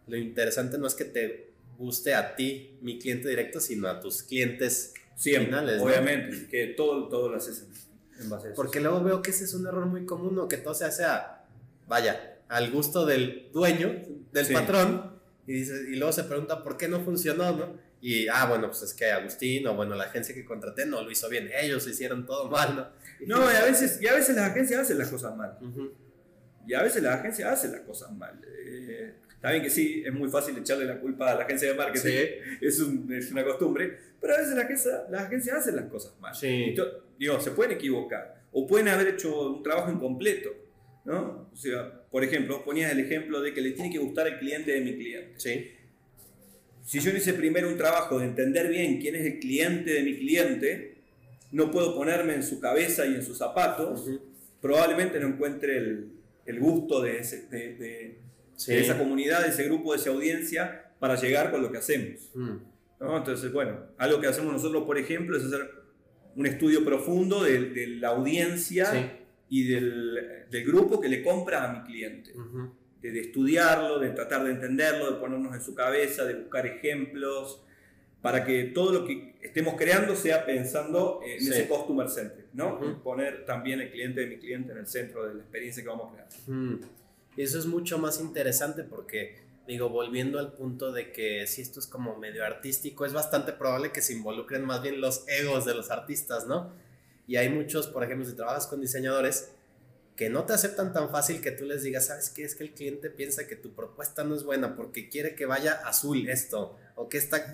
[0.07, 4.23] lo interesante no es que te guste a ti, mi cliente directo, sino a tus
[4.23, 5.83] clientes Siempre, finales, ¿no?
[5.83, 8.55] obviamente, que todo, todo lo haces en, en base a eso.
[8.55, 10.47] Porque luego veo que ese es un error muy común, ¿no?
[10.47, 11.45] Que todo se hace a,
[11.87, 14.53] vaya, al gusto del dueño, del Sí.
[14.53, 17.77] patrón, y, dice, y luego se pregunta por qué no funcionó, ¿no?
[18.01, 21.11] Y, ah, bueno, pues es que Agustín, o bueno, la agencia que contraté no lo
[21.11, 22.87] hizo bien, ellos hicieron todo mal, ¿no?
[23.27, 25.55] No, y a, veces, y a veces las agencias hacen las cosas mal.
[25.61, 25.91] Ujú.
[26.67, 28.39] Y a veces las agencias hacen las cosas mal.
[28.65, 31.75] Eh, está bien que sí, es muy fácil echarle la culpa a la agencia de
[31.75, 32.09] marketing.
[32.09, 32.27] Sí.
[32.65, 33.97] Es, un- es una costumbre.
[34.19, 36.33] Pero a veces la agencia- las agencias hacen las cosas mal.
[36.35, 36.75] Sí.
[37.19, 38.41] Digo, se pueden equivocar.
[38.51, 40.49] O pueden haber hecho un trabajo incompleto.
[41.05, 41.49] ¿No?
[41.51, 44.71] O sea, por ejemplo, ponías el ejemplo de que le tiene que gustar el cliente
[44.71, 45.33] de mi cliente.
[45.39, 45.71] Sí.
[46.83, 50.03] Si yo no hice primero un trabajo de entender bien quién es el cliente de
[50.03, 50.95] mi cliente,
[51.51, 54.09] no puedo ponerme en su cabeza y en sus zapatos,
[54.61, 56.11] probablemente no encuentre el,
[56.45, 58.17] el gusto de, ese- de- de-
[58.55, 58.73] Sí.
[58.73, 62.29] de esa comunidad, de ese grupo, de esa audiencia, para llegar con lo que hacemos.
[62.35, 62.57] Mm.
[62.99, 63.17] ¿no?
[63.17, 65.67] Entonces, bueno, algo que hacemos nosotros, por ejemplo, es hacer
[66.35, 68.99] un estudio profundo de, de la audiencia Sí.
[69.51, 72.31] Y del, del grupo que le compra a mi cliente.
[72.33, 72.73] Ujú.
[73.01, 77.61] De, de estudiarlo, de tratar de entenderlo, de ponernos en su cabeza, de buscar ejemplos,
[78.21, 81.49] para que todo lo que estemos creando sea pensando en Sí.
[81.49, 82.75] ese customer centric, ¿no?
[82.75, 82.85] Ujú.
[82.91, 85.89] Y Poner también el cliente de mi cliente en el centro de la experiencia que
[85.89, 86.27] vamos a crear.
[86.47, 86.79] Mm.
[87.35, 91.87] Eso es mucho más interesante porque, digo, volviendo al punto de que si esto es
[91.87, 95.89] como medio artístico, es bastante probable que se involucren más bien los egos de los
[95.91, 96.71] artistas, ¿no?
[97.31, 99.51] Y hay muchos, por ejemplo, si trabajas con diseñadores,
[100.17, 102.43] que no te aceptan tan fácil que tú les digas, ¿sabes qué?
[102.43, 105.73] Es que el cliente piensa que tu propuesta no es buena porque quiere que vaya
[105.85, 107.53] azul esto, o que está,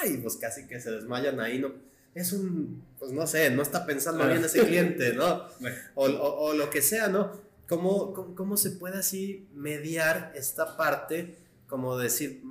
[0.00, 0.18] ¡ay!
[0.18, 1.74] Pues casi que se desmayan ahí, ¿no?
[2.14, 4.28] Es un, pues no sé, no está pensando Ah.
[4.28, 5.48] bien ese cliente, ¿no?
[5.60, 7.32] Bueno, o, o- o lo que sea, ¿no?
[7.68, 11.36] ¿Cómo, cómo, cómo se puede así mediar esta parte?
[11.66, 12.42] Como decir,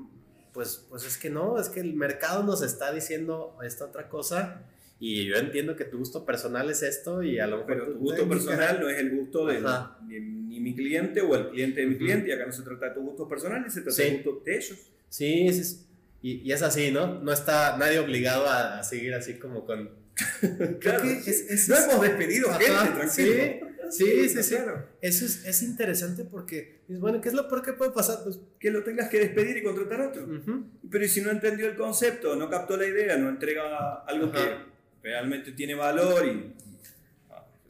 [0.53, 4.61] pues, pues es que no, es que el mercado nos está diciendo esta otra cosa
[4.99, 7.99] y yo entiendo que tu gusto personal es esto y a lo mejor pero tu
[7.99, 9.61] gusto personal no es el gusto de
[10.07, 12.87] ni, ni mi cliente o el cliente de mi cliente, y acá no se trata
[12.89, 14.03] de tu gusto personal, se trata Sí.
[14.03, 14.77] del gusto de ellos.
[15.09, 15.85] Sí, sí, sí.
[16.21, 17.21] Y, y es así, ¿no?
[17.21, 19.89] No está nadie obligado a, a seguir así como con...
[20.79, 21.29] Claro, que sí.
[21.29, 23.65] es- es- no hemos despedido Ajá, gente, tranquilo.
[23.91, 24.55] Sí, sí, sí.
[24.55, 24.87] Claro.
[25.01, 28.19] Eso es, es interesante porque, es bueno, ¿qué es lo peor que puede pasar?
[28.23, 30.23] Pues, Que lo tengas que despedir y contratar a otro.
[30.23, 30.65] ujú.
[30.89, 34.33] Pero ¿y si no entendió el concepto, no captó la idea, no entrega algo Ajá.
[34.43, 34.74] que
[35.05, 36.55] realmente tiene valor y,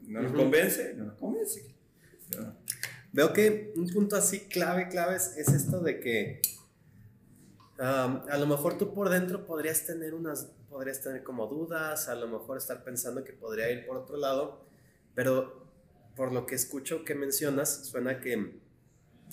[0.08, 0.41] no nos Ujú.
[0.41, 1.65] convence, no nos convence.
[2.38, 2.56] No.
[3.12, 6.41] veo que un punto así clave, clave es, esto de que
[7.78, 12.28] a lo mejor tú por dentro podrías tener unas, podrías tener como dudas, a lo
[12.28, 14.65] mejor estar pensando que podría ir por otro lado,
[15.13, 15.67] pero
[16.15, 18.62] por lo que escucho que mencionas, suena que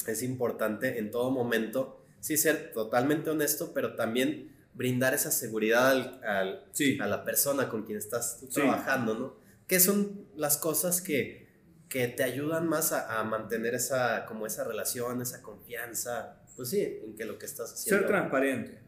[0.08, 5.90] es importante en todo momento, sí ser totalmente honesto, pero también brindar esa seguridad
[6.24, 6.64] al,
[7.00, 9.36] a la persona con quien estás trabajando, ¿no?
[9.66, 11.48] ¿Qué son las cosas que,
[11.88, 16.42] que te ayudan más a, mantener esa, como esa relación, esa confianza?
[16.56, 18.00] Pues sí, en que lo que estás haciendo.
[18.00, 18.80] Ser transparente.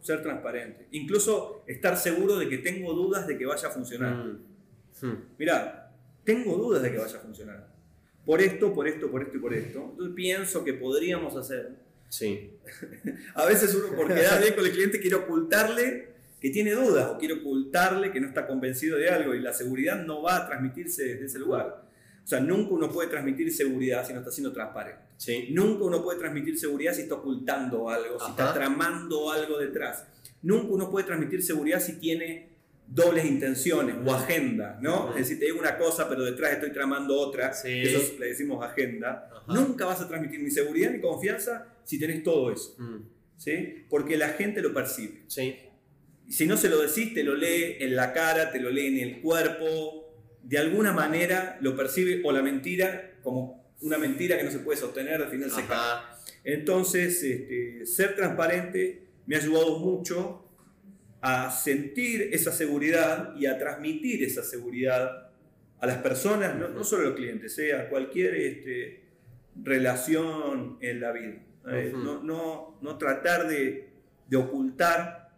[0.00, 0.88] Ser transparente.
[0.90, 4.36] Incluso estar seguro de que tengo dudas de que vaya a funcionar.
[5.38, 5.92] Mira,
[6.24, 7.72] tengo dudas de que vaya a funcionar.
[8.24, 9.88] Por esto, por esto, por esto y por esto.
[9.90, 11.81] Entonces pienso que podríamos hacer.
[12.12, 12.50] Sí.
[13.34, 17.18] a veces uno, por quedar bien con el cliente, quiere ocultarle que tiene dudas o
[17.18, 21.04] quiere ocultarle que no está convencido de algo y la seguridad no va a transmitirse
[21.04, 21.88] desde ese lugar.
[22.22, 25.02] O sea, nunca uno puede transmitir seguridad si no está siendo transparente.
[25.16, 25.48] Sí.
[25.52, 30.04] Nunca uno puede transmitir seguridad si está ocultando algo, si está tramando algo detrás.
[30.42, 32.50] Nunca uno puede transmitir seguridad si tiene
[32.86, 35.10] dobles intenciones o agenda, ¿no?
[35.10, 37.52] Es decir, te digo una cosa, pero detrás estoy tramando otra.
[37.64, 39.30] Eso le decimos agenda.
[39.48, 42.74] Nunca vas a transmitir ni seguridad ni confianza si tenés todo eso.
[42.78, 43.08] Mm.
[43.36, 43.86] ¿Sí?
[43.88, 45.22] Porque la gente lo percibe.
[45.26, 45.56] Sí.
[46.28, 48.98] Si no se lo decís, te lo lee en la cara, te lo lee en
[48.98, 50.14] el cuerpo.
[50.42, 54.78] De alguna manera lo percibe o la mentira como una mentira que no se puede
[54.78, 56.02] sostener, al final se cae.
[56.44, 60.48] Entonces, este, ser transparente me ha ayudado mucho
[61.20, 65.30] a sentir esa seguridad y a transmitir esa seguridad
[65.78, 69.02] a las personas, no, solo a los clientes, sea eh, a cualquier este,
[69.56, 71.42] relación en la vida.
[71.68, 73.92] Eh, no, no, tratar de,
[74.26, 75.30] de, ocultar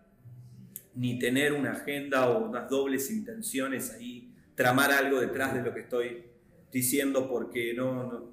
[0.95, 5.81] ni tener una agenda o unas dobles intenciones ahí, tramar algo detrás de lo que
[5.81, 6.25] estoy
[6.73, 8.33] diciendo porque no,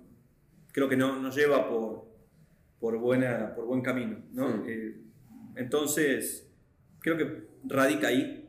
[0.71, 2.05] creo que no, nos lleva por,
[2.79, 4.23] por, buena, por buen camino.
[4.31, 4.65] ¿no?
[4.67, 5.01] Eh,
[5.55, 6.49] entonces,
[6.99, 8.41] creo que radica ahí,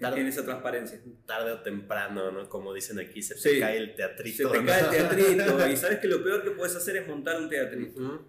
[0.00, 1.00] en esa transparencia.
[1.26, 2.48] Tarde o temprano, ¿no?
[2.48, 4.50] Como dicen aquí, se te cae el teatrito.
[4.50, 5.68] Se te cae el teatrito.
[5.70, 8.26] y sabes que lo peor que puedes hacer es montar un teatrito.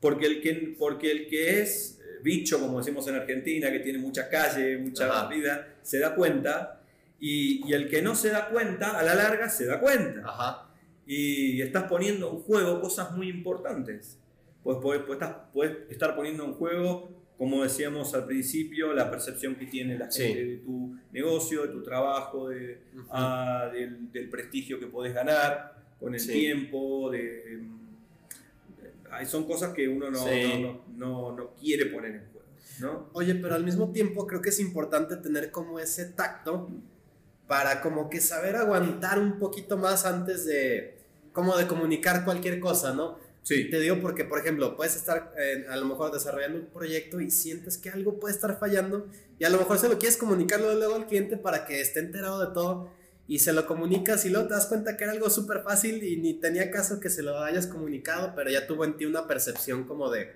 [0.00, 3.98] Porque, el que, porque el que es eh, bicho, como decimos en Argentina, que tiene
[3.98, 6.82] mucha calle, mucha vida, se da cuenta.
[7.18, 10.22] Y, y, el que no se da cuenta, a la larga se da cuenta.
[10.24, 10.70] Ajá.
[11.06, 14.18] Y estás poniendo en juego cosas muy importantes.
[14.62, 19.64] Pues puedes, puedes, puedes estar poniendo en juego como decíamos al principio, la percepción que
[19.64, 25.14] tiene la gente de tu negocio, de tu trabajo, de, ah, del, prestigio que podés
[25.14, 27.62] ganar con el tiempo, de,
[29.26, 30.24] son cosas que uno no,
[30.96, 32.46] no, no, quiere poner en juego.
[32.80, 33.10] ¿no?
[33.12, 36.68] Oye, pero al mismo tiempo creo que es importante tener como ese tacto
[37.46, 40.98] para como que saber aguantar un poquito más antes de
[41.32, 43.18] como de comunicar cualquier cosa, ¿no?
[43.42, 43.70] Sí.
[43.70, 47.30] Te digo porque, por ejemplo, puedes estar eh, a lo mejor desarrollando un proyecto y
[47.30, 50.94] sientes que algo puede estar fallando y a lo mejor se lo quieres comunicarlo luego
[50.94, 52.90] al cliente para que esté enterado de todo
[53.30, 56.16] y se lo comunicas y luego te das cuenta que era algo súper fácil y
[56.16, 59.84] ni tenía caso que se lo hayas comunicado, pero ya tuvo en ti una percepción
[59.84, 60.32] como de...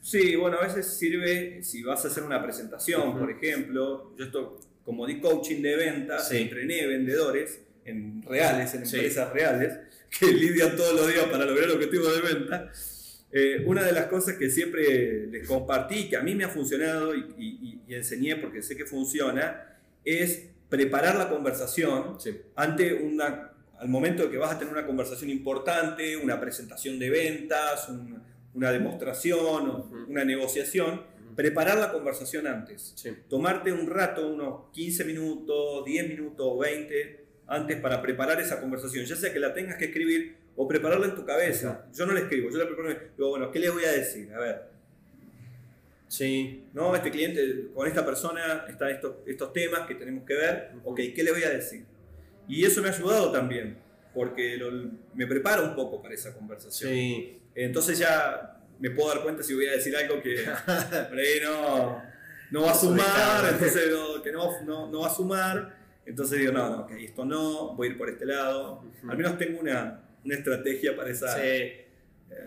[0.00, 4.60] Sí, bueno, a veces sirve si vas a hacer una presentación, por ejemplo, yo esto,
[4.84, 9.78] como di coaching de ventas, entrené vendedores en reales, en empresas reales,
[10.20, 12.70] que lidian todos los días para lograr el objetivo de venta.
[13.32, 17.12] Eh, una de las cosas que siempre les compartí, que a mí me ha funcionado
[17.12, 22.16] y, enseñé porque sé que funciona, es preparar la conversación
[22.54, 27.10] ante una, al momento de que vas a tener una conversación importante, una presentación de
[27.10, 27.88] ventas,
[28.54, 31.02] una demostración, una negociación,
[31.36, 32.94] preparar la conversación antes.
[33.28, 39.14] Tomarte un rato, unos 15 minutos, 10 minutos, 20 antes para preparar esa conversación, ya
[39.14, 41.86] sea que la tengas que escribir o prepararla en tu cabeza.
[41.92, 42.88] Yo no la escribo, yo la preparo.
[43.16, 44.32] Digo, bueno, ¿qué le voy a decir?
[44.32, 44.75] A ver.
[46.08, 46.64] Sí.
[46.72, 50.72] No, este cliente, con esta persona están estos, estos temas que tenemos que ver.
[50.84, 51.84] Ok, ¿qué le voy a decir?
[52.48, 53.76] Y eso me ha ayudado también,
[54.14, 54.58] porque
[55.14, 56.92] me preparo un poco para esa conversación.
[56.92, 57.40] Sí.
[57.54, 60.44] Entonces ya me puedo dar cuenta si voy a decir algo que
[61.08, 62.02] por ahí no,
[62.50, 63.90] no va a sumar, entonces
[64.22, 67.88] que no, no, no va a sumar entonces digo, no, no, ok, esto no, voy
[67.88, 68.84] a ir por este lado.
[69.08, 71.34] Al menos tengo una, una estrategia para esa...
[71.34, 71.40] Sí.
[71.42, 71.86] Eh,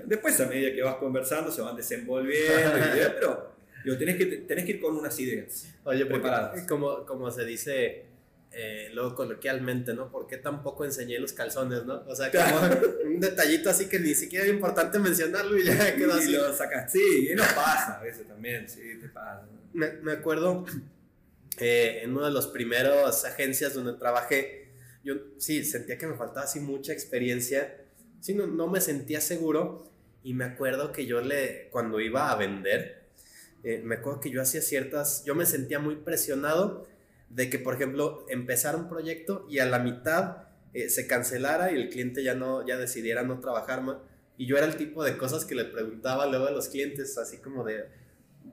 [0.05, 2.71] después, a medida que vas conversando, se van desenvolviendo,
[3.19, 3.48] pero
[3.91, 6.67] digo, tenés, que, tenés que ir con unas ideas Oye, preparadas.
[6.67, 8.05] Como, como se dice
[8.51, 10.11] eh, luego coloquialmente, ¿no?
[10.11, 12.03] ¿Por qué tampoco enseñé los calzones, no?
[12.07, 16.13] O sea, como un detallito así que ni siquiera es importante mencionarlo y ya quedó
[16.13, 16.29] así.
[16.29, 19.47] Y lo sacas, sí, y no pasa a veces también, sí, te pasa.
[19.73, 20.65] Me, me acuerdo
[21.59, 24.69] eh, en una de las primeras agencias donde trabajé,
[25.03, 27.85] yo sí sentía que me faltaba así mucha experiencia
[28.19, 29.87] sí, no, no me sentía seguro
[30.23, 32.98] y me acuerdo que yo le, cuando iba a vender,
[33.63, 36.87] eh, me acuerdo que yo hacía ciertas, yo me sentía muy presionado
[37.29, 41.75] de que, por ejemplo, empezara un proyecto y a la mitad eh, se cancelara y
[41.75, 43.97] el cliente ya no, ya decidiera no trabajar más.
[44.37, 47.37] Y yo era el tipo de cosas que le preguntaba luego a los clientes, así
[47.37, 47.85] como de,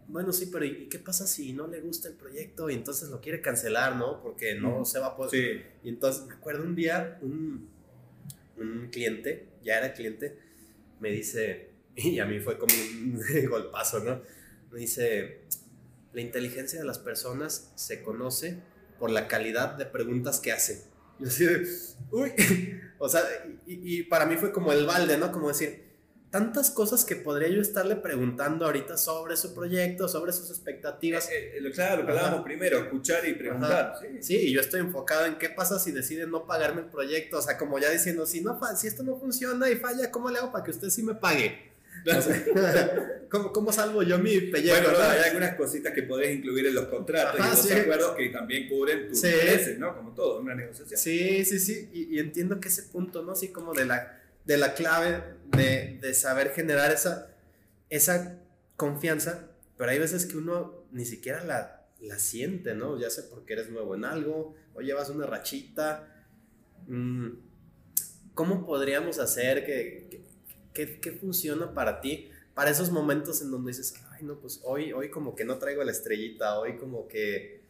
[0.08, 3.20] bueno, sí, pero ¿y qué pasa si no le gusta el proyecto y entonces lo
[3.20, 4.20] quiere cancelar, ¿no?
[4.22, 5.30] Porque no se va a poder.
[5.30, 5.62] Sí.
[5.84, 7.68] Y entonces me acuerdo un día, un,
[8.58, 10.36] un cliente, ya era cliente,
[11.00, 14.22] me dice, y a mí fue como un golpazo, ¿no?
[14.72, 15.42] Dice,
[16.12, 18.62] la inteligencia de las personas se conoce
[18.98, 20.80] por la calidad de preguntas que hacen.
[21.18, 21.66] Yo así de,
[22.10, 22.32] uy,
[22.98, 23.22] o sea,
[23.66, 25.32] y, y para mí fue como el balde, ¿no?
[25.32, 25.86] Como decir,
[26.30, 31.30] tantas cosas que podría yo estarle preguntando ahorita sobre su proyecto, sobre sus expectativas.
[31.30, 33.94] Eh, eh, claro, lo que hablábamos primero, escuchar y preguntar.
[34.00, 34.22] Sí.
[34.22, 37.42] Sí, y yo estoy enfocado en qué pasa si deciden no pagarme el proyecto, o
[37.42, 40.52] sea, como ya diciendo, si, no, si esto no funciona y falla, ¿cómo le hago
[40.52, 41.72] para que usted sí me pague?
[42.06, 44.80] O sea, ¿cómo, ¿Cómo salvo yo mi pellejo?
[44.82, 45.04] Bueno, no?
[45.04, 47.72] hay algunas cositas que podés incluir en los contratos Ajá, y los sí.
[47.72, 49.26] acuerdos que también cubren tus Sí.
[49.28, 49.96] intereses, ¿no?
[49.96, 50.98] Como todo, una negociación.
[50.98, 53.32] Sí, sí, sí, y, y entiendo que ese punto, ¿no?
[53.32, 55.22] Así como de la, de la clave
[55.56, 57.34] de, de saber generar esa,
[57.90, 58.38] esa
[58.76, 62.98] confianza, pero hay veces que uno ni siquiera la, la siente, ¿no?
[63.00, 66.24] Ya sea porque eres nuevo en algo, o llevas una rachita.
[66.86, 67.30] Mm,
[68.34, 70.25] ¿Cómo podríamos hacer que, que,
[70.76, 72.30] que- que funciona para ti?
[72.54, 75.82] Para esos momentos en donde dices, ay, no, pues hoy, hoy como que no traigo
[75.84, 77.60] la estrellita, hoy como que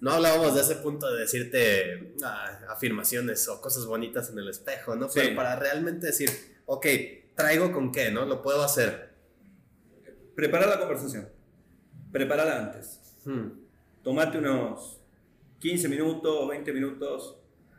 [0.00, 4.96] no hablábamos de ese punto de decirte ah, afirmaciones o cosas bonitas en el espejo,
[4.96, 5.08] ¿no?
[5.08, 5.20] Sí.
[5.22, 6.30] Pero para realmente decir,
[6.66, 6.86] ok,
[7.36, 8.24] traigo con qué, ¿no?
[8.24, 9.10] Lo puedo hacer.
[10.34, 11.28] Preparar la conversación.
[12.12, 13.00] Prepararla antes.
[13.24, 13.48] Hmm,
[14.02, 15.00] Tomate unos
[15.60, 17.36] 15 minutos, 20 minutos,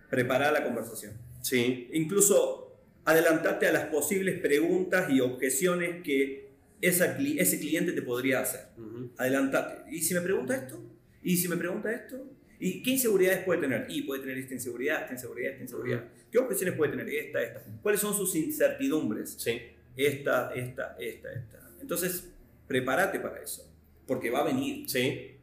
[0.10, 1.14] preparar la conversación.
[1.42, 1.90] Sí.
[1.94, 2.65] Incluso
[3.06, 6.50] adelantate a las posibles preguntas y objeciones que
[6.82, 8.68] esa ese cliente te podría hacer.
[8.78, 9.12] Ujú.
[9.18, 9.96] Adelantate.
[9.96, 10.84] ¿Y si me pregunta esto?
[11.24, 12.28] ¿Y si me pregunta esto?
[12.60, 13.86] ¿Y qué inseguridades puede tener?
[13.90, 16.04] Y puede tener esta inseguridad, esta inseguridad, esta inseguridad.
[16.32, 17.10] ¿Qué objeciones puede tener?
[17.10, 17.64] Esta, esta.
[17.82, 19.36] ¿Cuáles son sus incertidumbres?
[19.38, 19.62] Sí.
[19.96, 21.72] Esta, esta, esta, esta.
[21.82, 22.30] Entonces,
[22.68, 23.72] prepárate para eso.
[24.08, 24.90] Porque va a venir.
[24.90, 25.35] Sí.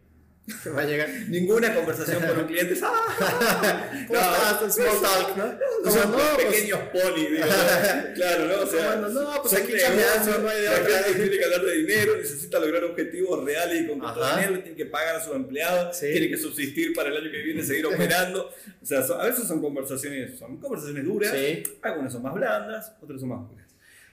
[0.77, 1.09] Va a llegar.
[1.29, 4.05] Ninguna conversación con un cliente ¡Ah!
[4.09, 4.75] ¿Cómo estás?
[4.75, 5.89] Small talk, ¿no?
[5.89, 8.15] O sea, no, pues- pequeños polis, digo, ¿no?
[8.15, 8.63] Claro, ¿no?
[8.63, 11.05] O sea, no, pues aquí cambiando, no hay de otra.
[11.15, 15.17] tiene que hablar de dinero, necesita lograr objetivos reales y con dinero, tiene que pagar
[15.17, 16.11] a sus empleados, Sí.
[16.11, 18.51] tiene que subsistir para el año que viene, seguir operando.
[18.83, 21.63] O sea, son- a veces son conversaciones, son conversaciones duras, Sí.
[21.83, 23.67] algunas son más blandas, otras son más duras.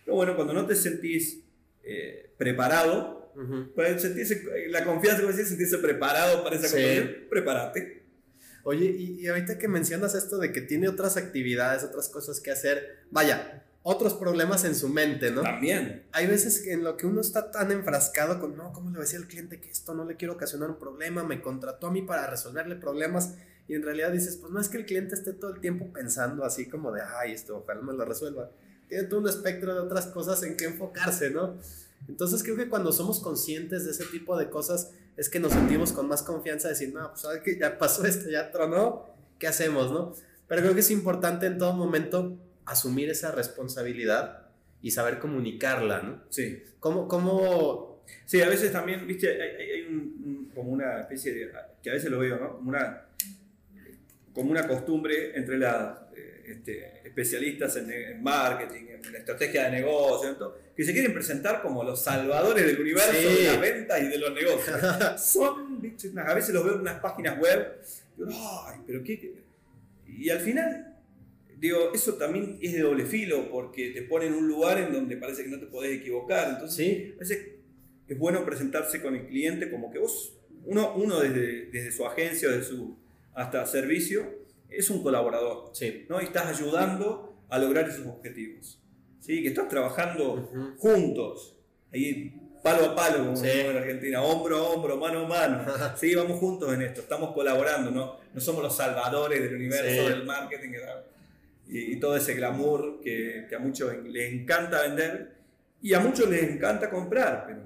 [0.05, 1.39] Pero bueno, cuando no te sentís
[1.83, 3.73] eh, preparado, Ujú.
[3.75, 6.73] para sentirse, la confianza, como decís, sentirse preparado para esa Sí.
[6.75, 8.03] conversación, prepárate.
[8.63, 12.51] Oye, y, y ahorita que mencionas esto de que tiene otras actividades, otras cosas que
[12.51, 15.41] hacer, vaya, otros problemas en su mente, ¿no?
[15.41, 16.03] También.
[16.11, 19.05] Hay veces en lo que uno está tan enfrascado con, no, ¿cómo le voy a
[19.05, 21.23] decir al cliente que esto no le quiero ocasionar un problema?
[21.23, 23.35] Me contrató a mí para resolverle problemas
[23.69, 26.43] y en realidad dices, pues no es que el cliente esté todo el tiempo pensando
[26.43, 28.51] así como de, ay, esto, ojalá me lo resuelva.
[28.89, 31.57] Tiene todo un espectro de otras cosas en que enfocarse, ¿no?
[32.07, 35.91] Entonces creo que cuando somos conscientes de ese tipo de cosas es que nos sentimos
[35.91, 39.05] con más confianza de decir, no, pues sabes ya pasó esto, ya tronó,
[39.37, 40.13] ¿qué hacemos, no?
[40.47, 44.47] Pero creo que es importante en todo momento asumir esa responsabilidad
[44.81, 46.23] y saber comunicarla, ¿no?
[46.29, 46.63] Sí.
[46.79, 48.01] ¿Cómo, cómo...
[48.25, 51.51] Sí, a veces también, viste, hay, hay- hay un, como una especie de,
[51.83, 52.55] que a veces lo veo, ¿no?
[52.57, 53.05] Como una,
[54.33, 55.99] como una costumbre entre las
[56.51, 61.61] este, especialistas en, en marketing, en estrategia de negocio, en todo, que se quieren presentar
[61.61, 63.43] como los salvadores del universo Sí.
[63.43, 64.79] de las ventas y de los negocios.
[65.21, 65.81] Son,
[66.25, 67.77] a veces los veo en unas páginas web,
[68.17, 69.33] y digo, ay, pero qué?".
[70.07, 70.95] Y al final,
[71.57, 75.17] digo, eso también es de doble filo, porque te pone en un lugar en donde
[75.17, 76.49] parece que no te podés equivocar.
[76.49, 77.47] Entonces, Sí, a veces
[78.07, 80.33] es bueno presentarse con el cliente como que vos,
[80.65, 82.97] uno, uno desde, desde su agencia, desde su
[83.35, 84.38] hasta servicio,
[84.69, 86.05] es un colaborador, sí.
[86.09, 86.21] ¿no?
[86.21, 88.79] Y estás ayudando a lograr esos objetivos,
[89.19, 89.41] ¿sí?
[89.41, 90.75] Que estás trabajando Ujú.
[90.77, 91.57] juntos,
[91.91, 93.47] ahí palo a palo, como Sí.
[93.49, 95.63] en Argentina, hombro a hombro, mano a mano,
[95.97, 98.17] sí, vamos juntos en esto, estamos colaborando, ¿no?
[98.33, 100.09] No somos los salvadores del universo, Sí.
[100.09, 100.73] del marketing,
[101.67, 105.35] y, y todo ese glamour que, que a muchos les encanta vender
[105.81, 107.61] y a muchos les encanta comprar, pero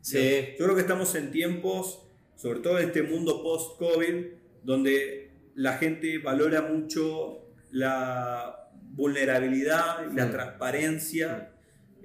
[0.00, 0.18] Sí.
[0.58, 2.02] yo creo que estamos en tiempos,
[2.36, 4.26] sobre todo en este mundo post-COVID,
[4.64, 10.30] donde la gente valora mucho la vulnerabilidad, la Mm.
[10.30, 11.50] transparencia,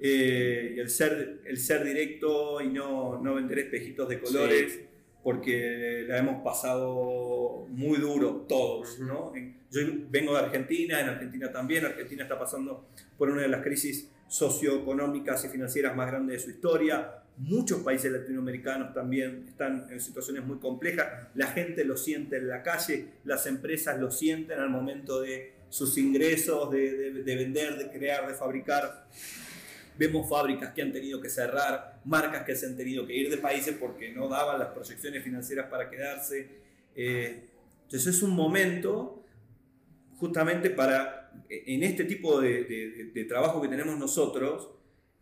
[0.00, 4.80] eh, y el ser, el ser directo y no, no vender espejitos de colores.
[5.20, 9.32] porque la hemos pasado muy duro todos, ¿no?
[9.70, 12.88] Yo vengo de Argentina, en Argentina también, Argentina está pasando
[13.18, 18.10] por una de las crisis socioeconómicas y financieras más grandes de su historia, muchos países
[18.10, 23.46] latinoamericanos también están en situaciones muy complejas, la gente lo siente en la calle, las
[23.46, 29.08] empresas lo sienten al momento de sus ingresos, de, de vender, de crear, de fabricar.
[29.98, 33.38] Vemos fábricas que han tenido que cerrar, marcas que se han tenido que ir de
[33.38, 36.48] países porque no daban las proyecciones financieras para quedarse.
[36.94, 37.48] Eh,
[37.84, 39.24] entonces es un momento
[40.18, 44.70] justamente para, en este tipo de, trabajo que tenemos nosotros,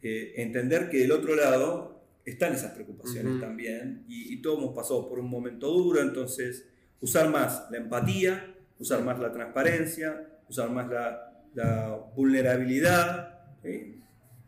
[0.03, 1.96] eh, entender que del otro lado
[2.27, 6.67] están esas preocupaciones también y, y, todos hemos pasado por un momento duro, entonces
[7.01, 13.41] usar más la empatía, usar más la transparencia, usar más la, la vulnerabilidad.
[13.63, 13.97] ¿sí?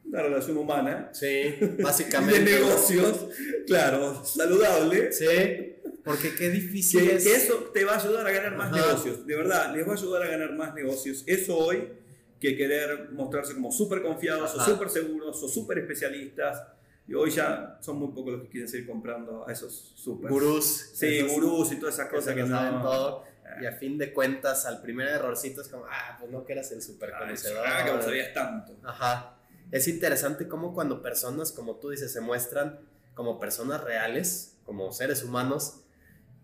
[0.08, 1.10] una relación humana.
[1.12, 2.40] Sí, básicamente.
[2.40, 3.26] de negocios,
[3.66, 5.12] claro, saludable.
[5.12, 7.24] Sí, porque qué difícil que, es.
[7.24, 9.96] Que eso te va a ayudar a ganar más negocios, de verdad, les va a
[9.96, 11.24] ayudar a ganar más negocios.
[11.26, 11.88] Eso hoy,
[12.40, 16.62] que querer mostrarse como súper confiados o súper seguros o súper especialistas.
[17.08, 20.30] Y hoy ya son muy pocos los que quieren seguir comprando a esos super.
[20.30, 20.90] Gurús.
[20.92, 23.24] Sí, gurús y todas esas cosas que, que saben todo.
[23.60, 26.70] Y a fin de cuentas, al primer errorcito es como, ah, pues no que eras
[26.70, 27.64] el super conocedor.
[27.66, 28.76] Ah, que no sabías tanto.
[28.84, 29.38] Ajá
[29.70, 32.80] es interesante cómo cuando personas, como tú dices, se muestran
[33.14, 35.80] como personas reales, como seres humanos,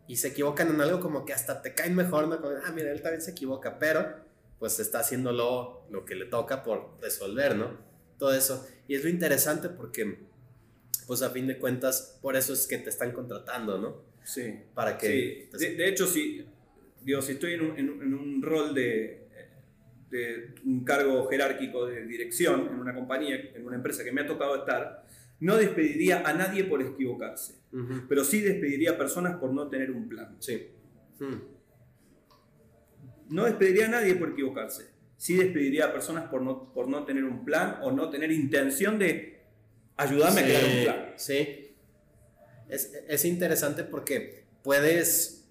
[0.06, 2.40] y se equivocan en algo como que hasta te caen mejor, ¿no?
[2.40, 4.24] Como, ah, mira, él también se equivoca, pero
[4.58, 7.78] pues está haciéndolo lo que le toca por resolver, ¿no?
[8.18, 8.66] Todo eso.
[8.86, 10.26] Y es lo interesante porque,
[11.06, 14.02] pues a fin de cuentas, por eso es que te están contratando, ¿no?
[14.24, 14.54] Sí.
[14.74, 15.48] Para que...
[15.52, 15.66] Sí.
[15.74, 16.44] De, hecho, si,
[17.02, 19.24] digo, si estoy en un, en un rol de,
[20.64, 24.56] un cargo jerárquico de dirección en una compañía, en una empresa que me ha tocado
[24.56, 25.04] estar,
[25.40, 27.54] no despediría a nadie por equivocarse,
[28.08, 30.36] pero sí despediría a personas por no tener un plan.
[30.38, 30.68] Sí.
[31.18, 31.54] Hmm.
[33.30, 37.24] No despediría a nadie por equivocarse, sí despediría a personas por no, por no tener
[37.24, 39.33] un plan o no tener intención de
[39.96, 41.12] ayudarme a crear un plan.
[41.16, 41.74] Sí.
[42.68, 45.44] Es, es interesante porque puedes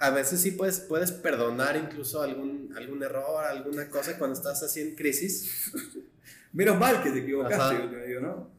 [0.00, 4.80] a veces sí puedes, puedes perdonar incluso algún, algún error, alguna cosa cuando estás así
[4.80, 5.70] en crisis.
[6.52, 8.50] Menos mal que te equivocaste, yo digo, ¿no?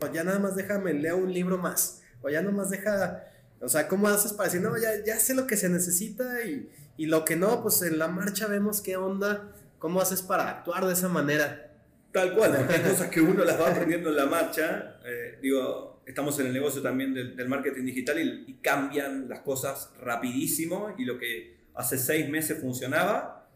[0.00, 2.02] O ya nada más déjame, leo un libro más.
[2.20, 3.24] O ya nada más deja,
[3.58, 6.70] o sea, ¿cómo haces para decir, no, ya, ya sé lo que se necesita y,
[6.98, 10.86] y lo que no, pues en la marcha vemos qué onda, cómo haces para actuar
[10.86, 11.69] de esa manera.
[12.12, 14.98] Tal cual, hay cosas que uno las va aprendiendo en la marcha.
[15.04, 20.94] Eh, digo, estamos en el negocio también del, marketing digital y, cambian las cosas rapidísimo
[20.98, 23.48] y lo que hace seis meses funcionaba,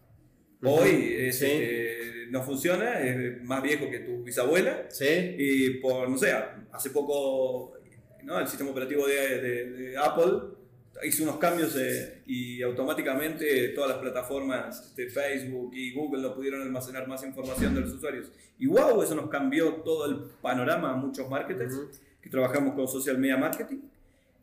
[0.63, 4.87] hoy este, no funciona, es más viejo que tu bisabuela.
[4.89, 5.35] Sí.
[5.37, 6.33] Y por, no sé,
[6.73, 7.75] hace poco
[8.23, 8.39] ¿no?
[8.39, 10.64] el sistema operativo de, Apple
[11.05, 16.63] hizo unos cambios eh, y automáticamente todas las plataformas de Facebook y Google no pudieron
[16.63, 18.31] almacenar más información de los usuarios.
[18.59, 21.75] Y wow, eso nos cambió todo el panorama a muchos marketers
[22.21, 23.81] que trabajamos con social media marketing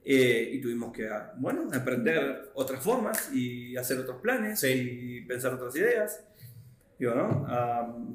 [0.03, 5.53] eh, y tuvimos que, ah, bueno, aprender otras formas y hacer otros planes y pensar
[5.53, 6.24] otras ideas.
[6.99, 7.47] Digo, ¿no?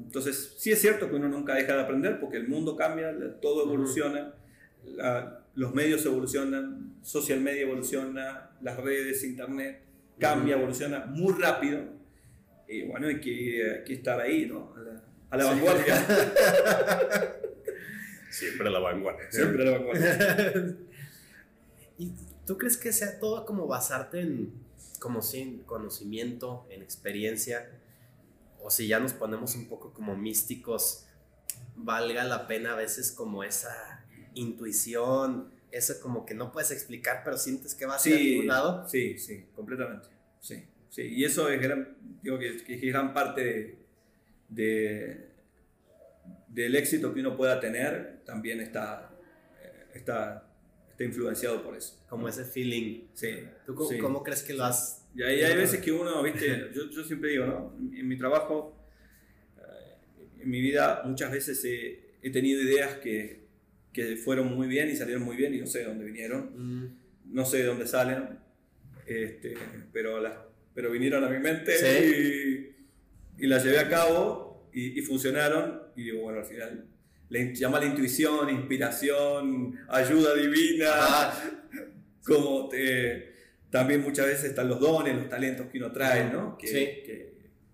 [0.05, 3.65] entonces, sí es cierto que uno nunca deja de aprender porque el mundo cambia, todo
[3.65, 4.33] evoluciona,
[5.57, 9.81] los medios evolucionan, social media evoluciona, las redes, internet,
[10.19, 11.81] cambia, evoluciona muy rápido.
[12.67, 14.75] Y bueno, hay que, que estar ahí, ¿no?
[15.31, 15.95] A la, vanguardia.
[18.29, 19.31] Siempre a la vanguardia.
[19.31, 20.77] Siempre a la vanguardia.
[21.97, 22.11] ¿Y
[22.45, 24.53] tú crees que sea todo como basarte en,
[24.99, 27.67] como sin conocimiento, en experiencia?
[28.61, 31.07] O si ya nos ponemos un poco como místicos,
[31.75, 33.96] valga la pena a veces como esa
[34.37, 38.87] intuición, eso como que no puedes explicar, pero sientes que va a sí, algún lado.
[38.87, 40.07] Sí, sí, completamente.
[40.39, 41.03] Sí, sí.
[41.03, 43.77] Y eso es gran, digo que, es gran parte
[44.49, 45.27] de
[46.47, 49.11] del éxito que uno pueda tener también está,
[49.61, 50.43] eh, está,
[50.89, 52.03] está influenciado por eso.
[52.09, 53.07] Como ese feeling.
[53.13, 53.43] Sí.
[53.65, 55.05] ¿Tú cómo, crees que lo has...?
[55.15, 57.75] Y hay, hay, veces que uno, viste, yo, yo siempre digo, ¿no?
[57.95, 58.75] En mi trabajo,
[59.57, 63.46] eh, en mi vida, muchas veces he, he tenido ideas que,
[63.97, 66.51] que, fueron muy bien y salieron muy bien y no sé de dónde vinieron.
[66.55, 67.33] Mm.
[67.33, 68.39] No sé de dónde salen,
[69.05, 69.55] este,
[69.91, 70.33] pero, las,
[70.73, 71.73] pero vinieron a mi mente
[73.37, 75.81] y, y las llevé a cabo y, funcionaron.
[75.95, 76.85] Y digo, bueno, al final,
[77.29, 81.33] le llama la intuición, inspiración, ayuda divina.
[82.23, 82.69] Como
[83.69, 86.57] también muchas veces están los dones, los talentos que uno trae, ¿no?
[86.57, 87.33] Que, que,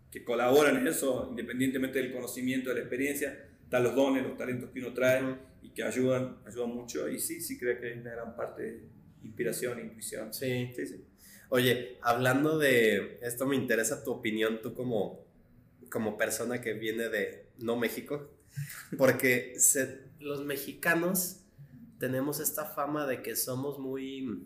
[0.09, 3.45] que, colaboran en eso, independientemente del conocimiento, de la experiencia.
[3.63, 5.21] Están los dones, los talentos que uno trae
[5.64, 7.09] y que ayudan, ayudan mucho.
[7.09, 8.84] Y sí, sí creo que hay una gran parte
[9.24, 10.34] inspiración, intuición.
[10.34, 10.72] Sí.
[10.76, 11.05] Sí, sí.
[11.49, 15.26] Oye, hablando de esto, me interesa tu opinión, tú como,
[15.89, 18.30] como persona que viene de no México,
[18.97, 21.41] porque se- los mexicanos
[21.99, 24.45] tenemos esta fama de que somos muy,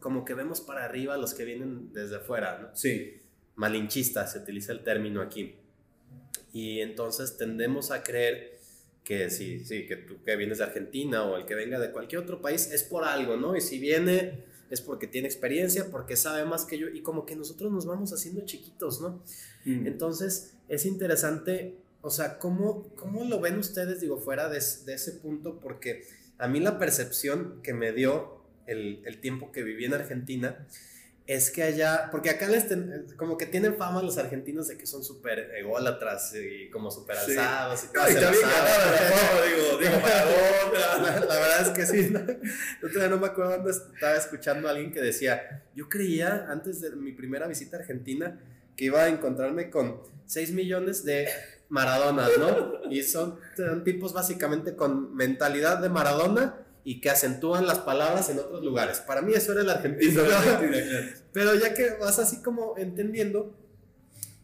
[0.00, 2.74] como que vemos para arriba a los que vienen desde fuera, ¿no?
[2.76, 3.20] Sí,
[3.56, 5.56] Malinchista, se utiliza el término aquí.
[6.52, 8.51] Y entonces tendemos a creer
[9.04, 12.22] que sí, sí, que tú que vienes de Argentina o el que venga de cualquier
[12.22, 13.56] otro país es por algo, ¿no?
[13.56, 17.36] Y si viene es porque tiene experiencia, porque sabe más que yo y como que
[17.36, 19.22] nosotros nos vamos haciendo chiquitos, ¿no?
[19.64, 19.86] Mm.
[19.86, 25.12] Entonces es interesante, o sea, ¿cómo, cómo lo ven ustedes, digo, fuera de, de ese
[25.12, 25.60] punto?
[25.60, 26.04] Porque
[26.38, 30.66] a mí la percepción que me dio el, el tiempo que viví en Argentina
[31.26, 34.86] es que allá, porque acá les ten- como que tienen fama los argentinos de que
[34.86, 37.30] son súper ególatras y como súper Sí.
[37.32, 38.32] alzados y No, todo y la fama,
[39.46, 41.20] digo, digo Maradona.
[41.20, 42.10] La, la verdad es que sí.
[42.10, 42.20] ¿no?
[42.80, 46.90] Todavía no me acuerdo dónde estaba escuchando a alguien que decía, yo creía antes de
[46.90, 48.40] mi primera visita a Argentina
[48.76, 51.28] que iba a encontrarme con 6 millones de
[51.68, 52.90] Maradonas, ¿no?
[52.90, 58.38] Y son, son tipos básicamente con mentalidad de Maradona y que acentúan las palabras en
[58.38, 58.98] otros lugares.
[59.00, 60.22] Para mí eso era el argentino.
[61.32, 63.56] Pero ya que vas así como entendiendo,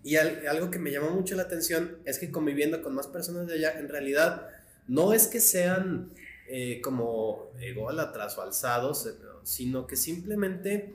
[0.05, 3.47] y al- algo que me llamó mucho la atención es que conviviendo con más personas
[3.47, 4.47] de allá, en realidad
[4.86, 6.12] no es que sean
[6.51, 9.11] eh, como ególatras o alzados, eh,
[9.43, 10.95] sino que simplemente,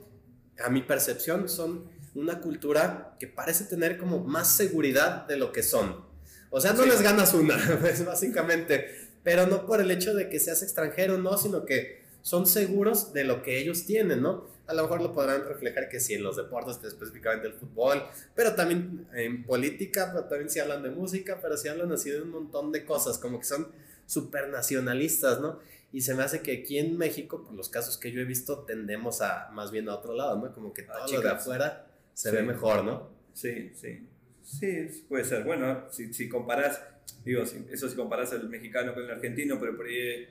[0.58, 1.84] a mi percepción, son
[2.16, 6.04] una cultura que parece tener como más seguridad de lo que son.
[6.50, 6.88] O sea, no Sí.
[6.88, 11.36] les ganas una, pues, básicamente, pero no por el hecho de que seas extranjero, no,
[11.36, 14.46] sino que son seguros de lo que ellos tienen, ¿no?
[14.66, 18.02] A lo mejor lo podrán reflejar que sí en los deportes, específicamente el fútbol,
[18.34, 22.22] pero también en política, pero también si hablan de música, pero si hablan así de
[22.22, 23.68] un montón de cosas, como que son
[24.06, 25.58] súper nacionalistas, ¿no?
[25.92, 28.60] Y se me hace que aquí en México, por los casos que yo he visto,
[28.60, 30.52] tendemos a más bien a otro lado, ¿no?
[30.54, 32.36] Como que A todo lo de afuera se Sí.
[32.36, 33.10] ve mejor, ¿no?
[33.34, 34.06] Sí, sí.
[34.42, 35.44] Sí, puede ser.
[35.44, 36.80] Bueno, si, si comparás,
[37.24, 40.26] digo, eso si comparás el mexicano con el argentino, pero por ahí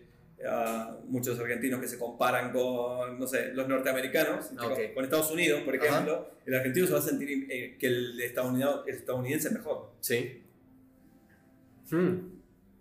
[0.47, 5.31] ah, muchos argentinos que se comparan con, no sé, los norteamericanos, Ah, con, con Estados
[5.31, 5.85] Unidos, por Ajá.
[5.85, 9.91] ejemplo, el argentino se va a sentir eh, que el estadounidense, el estadounidense es mejor.
[10.01, 10.41] Sí.
[11.91, 12.33] Hmm.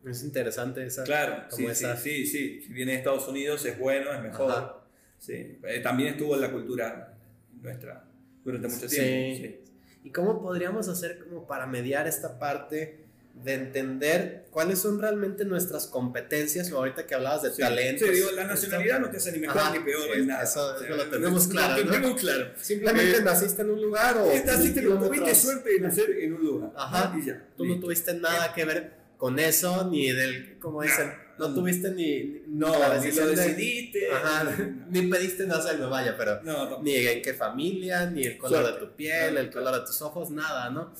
[0.08, 1.04] Es interesante esa.
[1.04, 2.62] Claro, como sí, esa- sí, sí, sí.
[2.66, 4.82] Si viene de Estados Unidos es bueno, es mejor.
[5.18, 5.58] Sí.
[5.62, 7.14] Eh, también estuvo en la cultura
[7.60, 8.04] nuestra
[8.44, 9.36] durante mucho tiempo.
[9.42, 9.58] sí.
[10.04, 13.01] ¿Y cómo podríamos hacer como para mediar esta parte
[13.34, 16.70] de entender cuáles son realmente nuestras competencias?
[16.72, 17.60] O ahorita que hablabas de Sí.
[17.62, 18.08] talentos.
[18.08, 20.42] Sí, digo, la nacionalidad no te hace ni mejor Ajá, ni peor sí, en nada.
[20.44, 21.90] eso- eso lo tenemos claro, Lo ¿no?
[21.92, 22.46] tenemos claro.
[22.60, 24.26] Simplemente Eh, naciste en un lugar o.
[24.44, 26.70] Naciste, tuviste suerte de nacer en un lugar.
[26.76, 27.16] Ajá.
[27.18, 27.44] Y ya.
[27.56, 30.58] Tú no tuviste nada que ver con eso, ni del.
[30.58, 31.54] como dicen, no, no.
[31.54, 32.42] tuviste ni.
[32.46, 34.12] No, la ni lo decisión de- decidiste.
[34.12, 34.44] Ajá,
[34.90, 36.42] ni pediste nacerlo, vaya, pero.
[36.42, 38.80] No, ni en qué familia, ni el color Suerte.
[38.80, 40.92] de tu piel, No, el color de tus ojos, nada, ¿no?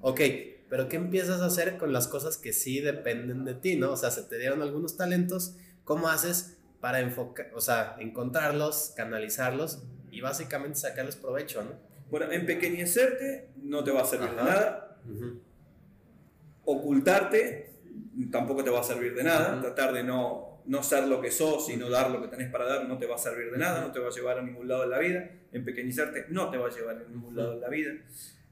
[0.00, 0.20] Ok,
[0.72, 3.92] pero ¿qué empiezas a hacer con las cosas que sí dependen de ti, ¿no?
[3.92, 5.54] O sea, se te dieron algunos talentos,
[5.84, 11.72] ¿cómo haces para enfocar, o sea, encontrarlos, canalizarlos y básicamente sacarles provecho, ¿no?
[12.10, 14.36] Bueno, empequeñecerte no te va a servir Ajá.
[14.36, 14.98] de nada.
[16.64, 17.74] Ocultarte
[18.30, 19.52] tampoco te va a servir de nada.
[19.52, 19.60] Ujú.
[19.60, 22.64] Tratar de no, no ser lo que sos y no dar lo que tenés para
[22.64, 24.66] dar no te va a servir de nada, no te va a llevar a ningún
[24.68, 25.30] lado en la vida.
[25.52, 27.92] Empequeñizarte no te va a llevar a ningún lado en la vida.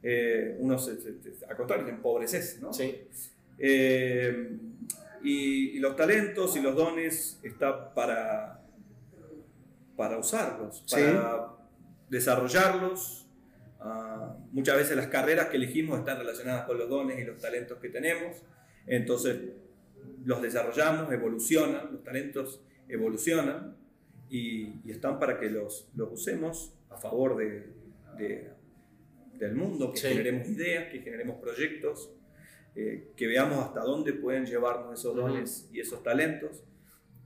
[0.03, 0.93] Eh, uno se,
[1.49, 2.73] al contrario, te empobreces, ¿no?
[2.73, 3.03] Sí,
[3.59, 4.57] Eh,
[5.23, 8.63] y, y los talentos y los dones está para,
[9.97, 10.97] para usarlos, Sí.
[10.97, 11.49] para
[12.09, 13.27] desarrollarlos.
[13.81, 17.79] Ah, muchas veces las carreras que elegimos están relacionadas con los dones y los talentos
[17.79, 18.43] que tenemos.
[18.87, 19.39] Entonces
[20.25, 23.77] los desarrollamos, evolucionan, los talentos evolucionan
[24.29, 27.69] y, y están para que los, los usemos a favor de,
[28.17, 28.51] de-
[29.41, 30.09] del mundo, que Sí.
[30.09, 32.12] generemos ideas, que generemos proyectos,
[32.76, 36.62] eh, que veamos hasta dónde pueden llevarnos esos dones y esos talentos.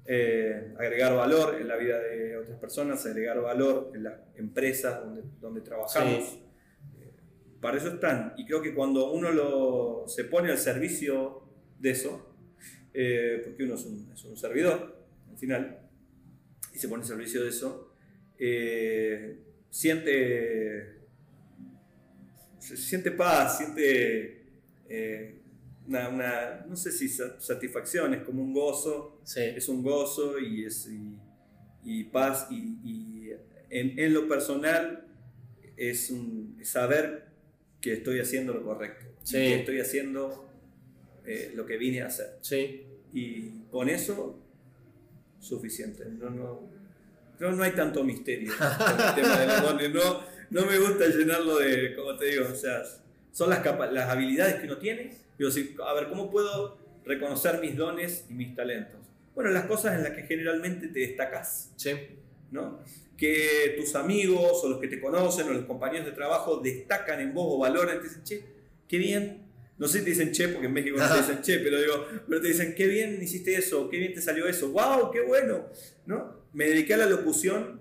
[0.07, 5.23] Eh, agregar valor en la vida de otras personas, agregar valor en las empresas donde,
[5.41, 6.25] donde trabajamos.
[6.25, 6.43] Sí.
[7.01, 7.11] Eh,
[7.61, 8.35] para eso están.
[8.37, 11.49] Y creo que cuando uno lo, se pone al servicio
[11.79, 12.35] de eso,
[12.93, 15.81] eh, porque uno es un, es un servidor, al final,
[16.73, 17.95] y se pone al servicio de eso,
[18.39, 19.39] eh,
[19.71, 20.94] siente,
[22.65, 24.43] se siente paz, siente
[24.89, 25.41] eh,
[25.87, 30.39] una, una, no sé si sa- satisfacción, es como un gozo, sí, es un gozo
[30.39, 31.19] y, es, y,
[31.85, 33.31] y paz y, y
[33.71, 35.07] en, en lo personal
[35.77, 37.27] es, un, saber
[37.81, 39.35] que estoy haciendo lo correcto, Sí.
[39.37, 40.49] que estoy haciendo
[41.27, 42.39] eh, lo que vine a hacer.
[42.41, 42.87] sí.
[43.17, 44.41] Y con eso,
[45.39, 46.05] suficiente.
[46.07, 46.69] No, no,
[47.41, 49.91] no, no hay tanto misterio el tema de los dones.
[49.95, 50.21] No,
[50.51, 52.83] no me gusta llenarlo de, como te digo, o sea,
[53.33, 55.11] son las, las habilidades que uno tiene.
[55.39, 59.01] Digo, si- a ver, ¿cómo puedo reconocer mis dones y mis talentos?
[59.35, 61.73] Bueno, las cosas en las que generalmente te destacas.
[61.77, 61.91] Sí.
[62.51, 62.79] ¿no?
[63.17, 67.35] Que tus amigos o los que te conocen o los compañeros de trabajo destacan en
[67.35, 68.45] vos o valoran, te dicen, che,
[68.89, 69.43] qué bien.
[69.77, 72.07] No sé si te dicen che, porque en México no te dicen che, pero digo,
[72.29, 75.67] pero te dicen, qué bien hiciste eso, qué bien te salió eso, wow, qué bueno,
[76.07, 76.44] ¿no?
[76.55, 77.81] Me dediqué a la locución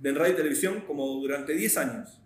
[0.00, 2.20] de radio y televisión como durante 10 años.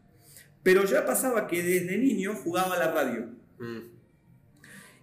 [0.63, 3.29] Pero ya pasaba que desde niño jugaba a la radio.
[3.59, 3.79] Mm.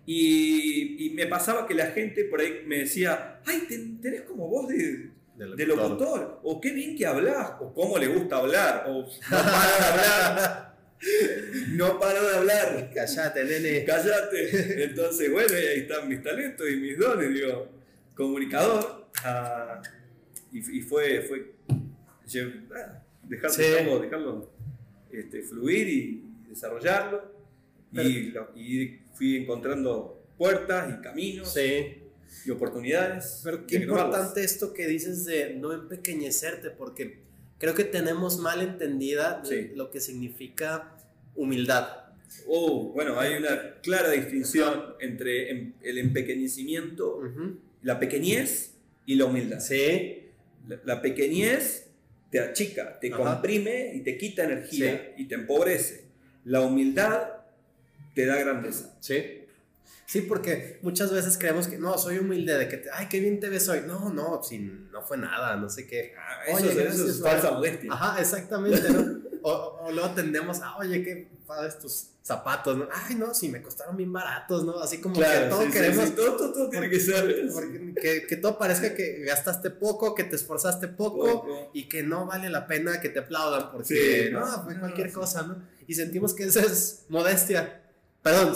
[0.05, 4.47] Y, y me pasaba que la gente por ahí me decía, ay, ten- tenés como
[4.47, 8.85] voz de, De de locutor, o qué bien que hablas, o cómo le gusta hablar,
[8.87, 10.77] o no paro de hablar,
[11.69, 13.83] no paro de hablar, Callate, nene.
[13.83, 14.83] cállate.
[14.85, 17.67] Entonces, bueno, ahí están mis talentos y mis dones, digo,
[18.15, 19.07] comunicador,
[20.51, 21.53] y, y fue, fue
[22.75, 23.61] ah, dejar- Sí.
[23.63, 24.51] dejarlo, dejarlo,
[25.11, 27.31] este, fluir y desarrollarlo,
[27.93, 32.03] y, lo- y fui encontrando puertas y caminos Sí.
[32.45, 33.41] y oportunidades.
[33.43, 37.19] Pero qué importante esto que dices de no empequeñecerte, porque
[37.57, 39.71] creo que tenemos mal entendida Sí.
[39.75, 40.95] lo que significa
[41.35, 41.87] humildad.
[42.47, 47.21] Oh, bueno, hay una clara distinción entre em- el empequeñecimiento,
[47.81, 48.73] la pequeñez
[49.05, 49.59] y la humildad.
[49.59, 50.23] Sí,
[50.67, 51.87] La, la pequeñez
[52.31, 53.17] te achica, te Ajá.
[53.23, 56.05] comprime y te quita energía y te empobrece.
[56.43, 57.29] La humildad
[58.13, 58.95] te da grandeza.
[58.99, 59.43] sí.
[60.05, 63.41] Sí, porque muchas veces creemos que no, soy humilde, de que, te- ay, qué bien
[63.41, 63.81] te ves hoy.
[63.85, 66.13] No, no, si no fue nada, no sé qué.
[66.17, 67.91] Ah, Oye, eso, eso es falsa modestia.
[67.91, 69.01] Ajá, exactamente, ¿no?
[69.43, 72.87] O, o luego tendemos, ah, oye, qué padres tus zapatos, ¿no?
[72.91, 74.79] Ay, no, sí, me costaron bien baratos, ¿no?
[74.79, 77.47] Así como que todo sí, queremos sí, todo, todo- todo tiene que ser.
[78.01, 81.71] que, que todo parezca que gastaste poco, que te esforzaste poco, Poco.
[81.73, 84.79] y que no vale la pena que te aplaudan porque Sí, no, no, fue no,
[84.81, 85.13] cualquier sí.
[85.13, 85.63] cosa, ¿no?
[85.87, 87.81] Y sentimos que esa es modestia.
[88.21, 88.53] Perdón,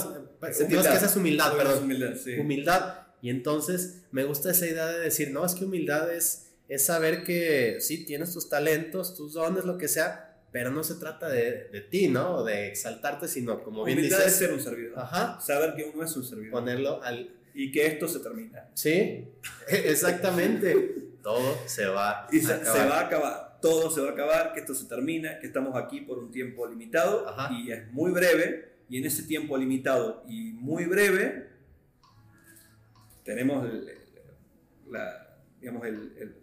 [0.51, 0.91] sentimos Humildad.
[0.91, 1.83] que esa es humildad, perdón.
[1.83, 2.33] humildad, sí.
[2.37, 2.95] Humildad.
[3.21, 7.23] Y entonces me gusta esa idea de decir, no, es que humildad es, es saber
[7.23, 11.69] que sí, tienes tus talentos, tus dones, lo que sea, pero no se trata de,
[11.71, 12.43] de ti, ¿no?
[12.43, 14.99] De exaltarte, sino como bien Humildad es dices, ser un servidor.
[14.99, 16.51] ajá, Saber que uno es un servidor.
[16.51, 17.29] ponerlo al...
[17.53, 18.69] Y que esto se termina.
[18.73, 19.27] Sí,
[19.67, 20.95] exactamente.
[21.21, 22.89] Todo se va Y se, a se acabar.
[22.89, 26.01] va a acabar, todo se va a acabar, que esto se termina, que estamos aquí
[26.01, 27.53] por un tiempo limitado Ajá.
[27.53, 28.71] y es muy breve.
[28.89, 31.47] Y en ese tiempo limitado y muy breve,
[33.23, 36.35] tenemos el- el- la, digamos, el- el-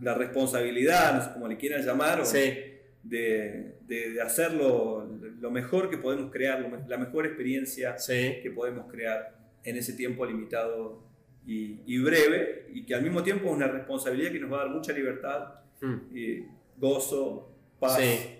[0.00, 2.54] la responsabilidad, no sé cómo le quieran llamar, o Sí,
[3.02, 5.08] de, de- de hacerlo
[5.40, 8.38] lo mejor que podemos crear, la mejor experiencia sí.
[8.42, 11.02] que podemos crear en ese tiempo limitado
[11.46, 14.64] y, y breve, y que al mismo tiempo es una responsabilidad que nos va a
[14.64, 16.14] dar mucha libertad, Hmm.
[16.14, 16.44] y
[16.76, 18.36] gozo, paz, Sí.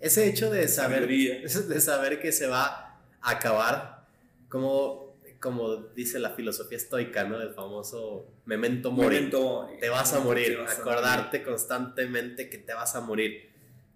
[0.00, 4.04] Ese hecho de saber, de saber que se va a acabar,
[4.48, 7.40] como, como dice la filosofía estoica, ¿no?
[7.40, 9.30] El famoso memento mori.
[9.78, 13.53] Te vas a morir, Te vas a acordarte constantemente que te vas a morir.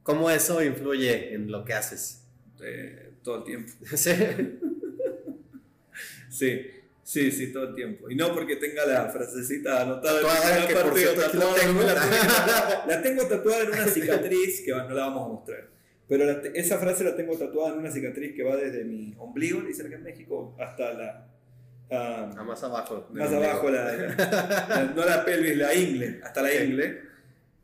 [0.09, 2.25] ¿Cómo eso influye en lo que haces?
[2.63, 3.73] eh, todo el tiempo.
[3.91, 4.11] Sí.
[6.31, 6.71] Sí,
[7.03, 8.09] sí, sí, todo el tiempo.
[8.11, 11.61] Y no porque tenga la frasecita anotada Tatuada, en por parte, cierto aquí la tatuada,
[11.61, 11.83] tengo.
[11.83, 15.69] la la tengo tatuada en una cicatriz que no la vamos a mostrar.
[16.09, 19.61] Pero la esa frase la tengo tatuada en una cicatriz que va desde mi ombligo,
[19.63, 21.27] dice acá en México, hasta la.
[21.91, 23.09] ah, Ah, más abajo.
[23.13, 27.08] más abajo, la- no la pelvis, la ingle, hasta la ingle.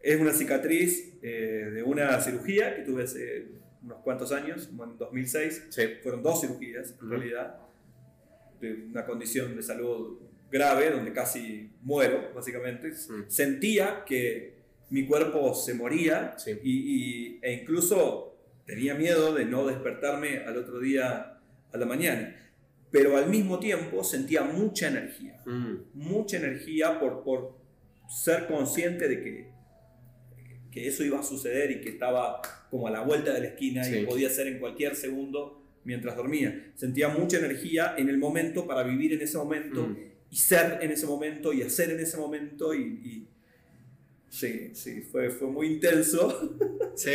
[0.04, 3.46] Es una cicatriz eh, de una cirugía que tuve hace
[3.82, 5.68] unos cuantos años, como en 2006.
[5.70, 5.82] Sí.
[6.02, 7.06] Fueron dos cirugías, en Ujú.
[7.06, 7.56] realidad,
[8.60, 10.18] de una condición de salud
[10.50, 12.88] grave, donde casi muero, básicamente.
[12.90, 13.24] Mm.
[13.28, 14.54] Sentía que
[14.90, 16.52] mi cuerpo se moría Sí.
[16.62, 18.36] y, y- e incluso
[18.66, 21.38] tenía miedo de no despertarme al otro día
[21.72, 22.36] a la mañana.
[22.90, 25.76] Pero al mismo tiempo sentía mucha energía, Mm.
[25.94, 27.56] mucha energía por, por
[28.08, 29.53] ser consciente de que,
[30.74, 33.84] que eso iba a suceder y que estaba como a la vuelta de la esquina
[33.84, 33.98] Sí.
[33.98, 36.72] y podía ser en cualquier segundo mientras dormía.
[36.74, 39.96] Sentía mucha energía en el momento para vivir en ese momento Mm.
[40.30, 42.80] y ser en ese momento y hacer en ese momento y...
[42.82, 43.28] y-
[44.28, 46.58] sí, sí, fue, fue muy intenso.
[46.96, 47.10] Sí.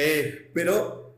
[0.53, 1.15] Pero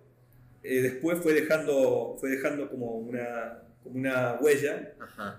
[0.63, 4.93] eh, después fue dejando, fue dejando como una, como una huella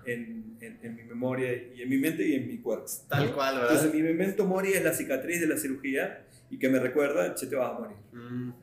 [0.05, 2.85] en, en- en mi memoria y en mi mente y en mi cuerpo.
[3.09, 3.71] Tal cual, ¿verdad?
[3.71, 7.47] Entonces mi memento mori es la cicatriz de la cirugía y que me recuerda, che,
[7.47, 7.97] te vas a morir.
[8.11, 8.53] Mm.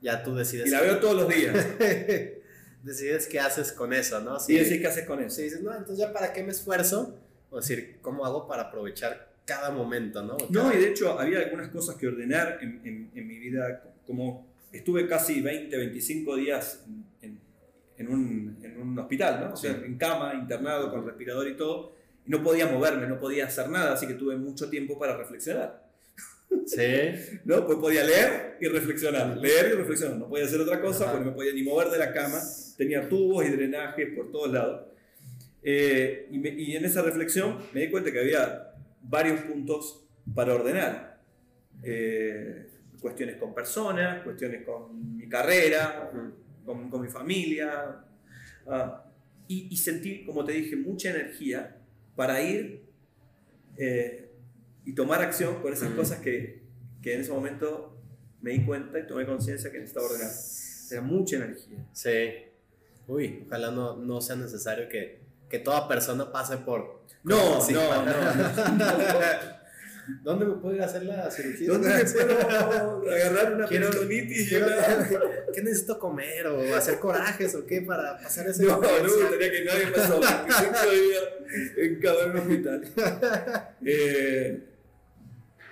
[0.00, 0.68] Ya tú decides.
[0.68, 1.66] Y la veo todos los días.
[2.84, 4.36] decides qué haces con eso, ¿no?
[4.46, 5.36] Y decís, ¿qué haces con eso?
[5.36, 7.18] Si dices, no, entonces ya para qué me esfuerzo,
[7.50, 10.36] o decir, ¿cómo hago para aprovechar cada momento, ¿no?
[10.50, 15.08] No, y de hecho había algunas cosas que ordenar en, en, mi vida, como estuve
[15.08, 16.84] casi 20, 25 días
[17.22, 17.40] en,
[17.98, 19.54] en un, un, hospital, ¿no?
[19.54, 23.46] O sea, en cama, internado, con respirador y todo, y no podía moverme, no podía
[23.46, 25.91] hacer nada, así que tuve mucho tiempo para reflexionar.
[26.66, 27.40] Sí.
[27.44, 27.66] ¿No?
[27.66, 30.18] Pues podía leer y reflexionar, leer y reflexionar.
[30.18, 32.40] No podía hacer otra cosa porque no me podía ni mover de la cama.
[32.76, 34.86] Tenía tubos y drenajes por todos lados.
[35.62, 38.72] Eh, y, y, en esa reflexión me di cuenta que había
[39.02, 41.20] varios puntos para ordenar.
[41.82, 42.66] Eh,
[43.00, 46.10] cuestiones con personas, cuestiones con mi carrera,
[46.64, 48.04] con, con mi familia.
[48.66, 49.04] Ah,
[49.48, 51.76] y, y, sentí, como te dije, mucha energía
[52.14, 52.82] para ir
[53.76, 54.30] eh,
[54.84, 56.62] y tomar acción por esas cosas que,
[57.02, 58.00] que, en ese momento
[58.40, 60.32] me di cuenta y tomé conciencia que necesitaba ordenar.
[60.90, 61.86] Era mucha energía.
[61.92, 62.10] Sí.
[63.06, 67.02] Uy, ojalá no, no sea necesario que, que toda persona pase por...
[67.24, 68.12] No, no, no,
[70.22, 71.68] ¿Dónde me puedo ir a hacer la cirugía?
[71.68, 74.48] ¿Dónde me puedo agarrar una quiero, peritonitis?
[75.54, 76.46] ¿Qué necesito comer?
[76.48, 80.06] ¿O hacer corajes o qué para pasar ese No, no me gustaría que nadie me
[80.06, 80.28] sobre
[81.76, 82.84] en cada hospital.
[83.84, 84.71] Eh,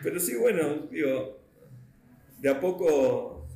[0.02, 1.40] pero sí, bueno, digo,
[2.38, 3.46] de a poco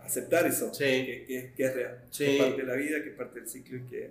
[0.00, 0.84] aceptar eso, sí.
[0.84, 3.78] que, que, es real, que es parte de la vida, que es parte del ciclo
[3.78, 4.10] y que,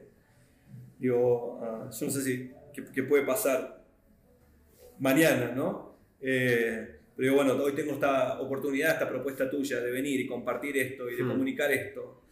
[0.99, 2.51] digo, uh, yo no sé si,
[2.93, 3.81] qué puede pasar
[4.99, 5.95] mañana, ¿no?
[6.21, 11.09] Eh, pero bueno, hoy tengo esta oportunidad, esta propuesta tuya de venir y compartir esto
[11.09, 11.27] y de hmm.
[11.27, 12.23] comunicar esto,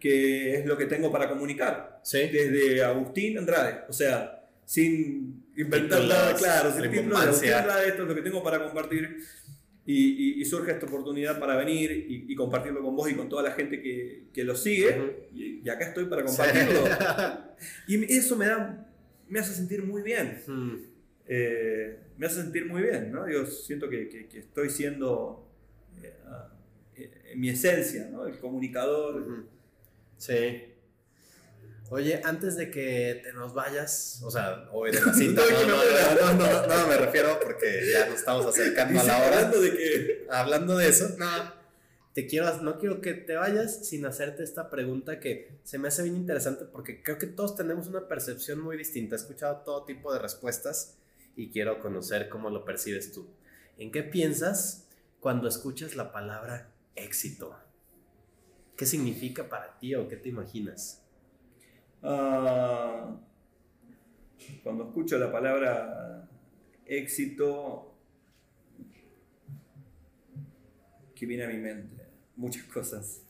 [0.00, 2.00] que es lo que tengo para comunicar.
[2.02, 2.28] ¿Sí?
[2.28, 4.33] Desde Agustín Andrade, o sea,
[4.64, 8.62] sin inventar nada, claro, sin título de Agustín Andrade, esto es lo que tengo para
[8.62, 9.18] compartir.
[9.86, 13.80] Y, surge esta oportunidad para venir y, compartirlo con vos y con toda la gente
[13.82, 15.28] que, que lo sigue.
[15.32, 16.84] y, acá estoy para compartirlo.
[17.88, 18.90] y eso me da,
[19.28, 20.42] me hace sentir muy bien.
[20.46, 20.76] Hmm.
[21.26, 23.28] Eh, me hace sentir muy bien, ¿no?
[23.28, 25.48] Yo siento que, que, estoy siendo
[26.02, 26.14] eh,
[26.96, 28.26] eh, en mi esencia, ¿no?
[28.26, 29.46] El comunicador.
[30.16, 30.73] Sí.
[31.90, 36.32] Oye, antes de que te nos vayas, o sea, o de la cita, no, no,
[36.34, 39.26] no, no, me refiero porque ya nos estamos acercando a la hora.
[39.26, 40.26] Hablando de que...
[40.30, 41.26] Hablando de eso, no,
[42.14, 46.04] te quiero, no quiero que te vayas sin hacerte esta pregunta que se me hace
[46.04, 49.16] bien interesante porque creo que todos tenemos una percepción muy distinta.
[49.16, 50.96] He escuchado todo tipo de respuestas
[51.36, 53.26] y quiero conocer cómo lo percibes tú.
[53.78, 54.86] ¿En qué piensas
[55.20, 57.58] cuando escuchas la palabra éxito?
[58.76, 61.03] ¿Qué significa para ti o qué te imaginas?
[62.06, 63.16] Ah,
[64.62, 66.28] cuando escucho la palabra
[66.84, 67.94] éxito,
[71.14, 72.04] ¿qué viene a mi mente?
[72.36, 73.22] Muchas cosas.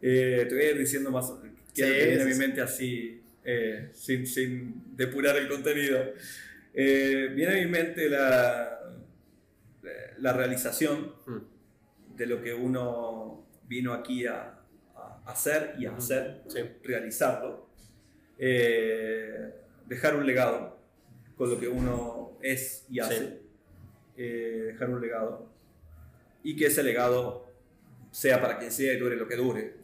[0.00, 1.32] Eh, te voy a ir diciendo más
[1.74, 5.98] qué viene a mi mente así eh, sin, sin, depurar el contenido.
[6.74, 8.78] Eh, viene a mi mente la,
[10.18, 12.16] la realización hmm.
[12.16, 14.57] de lo que uno vino aquí a,
[15.28, 16.42] hacer y hacer,
[16.82, 17.68] realizarlo.
[18.38, 19.54] Eh,
[19.86, 20.78] dejar un legado
[21.36, 23.40] con lo que uno es y hace.
[24.16, 25.48] dejar un legado.
[26.42, 27.48] Y que ese legado
[28.10, 29.74] sea para quien sea y dure lo que dure.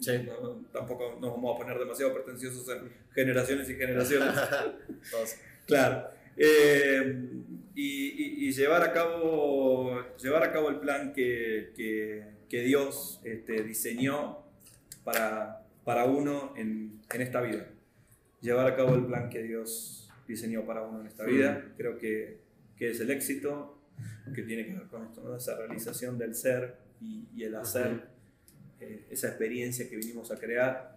[0.72, 4.34] tampoco nos vamos a poner demasiado pretenciosos en generaciones y generaciones.
[5.66, 6.08] claro.
[6.36, 7.28] Eh,
[7.74, 11.72] y, llevar, a cabo, llevar a cabo el plan que,
[12.48, 14.44] que, Dios este, diseñó
[15.04, 17.68] para, para uno en, en, esta vida.
[18.40, 21.72] Llevar a cabo el plan que Dios diseñó para uno en esta vida.
[21.76, 22.40] Creo que,
[22.76, 23.78] que es el éxito,
[24.34, 28.14] que tiene que ver con esto, esa realización del ser y, y el hacer.
[28.80, 30.96] Eh, esa experiencia que vinimos a crear.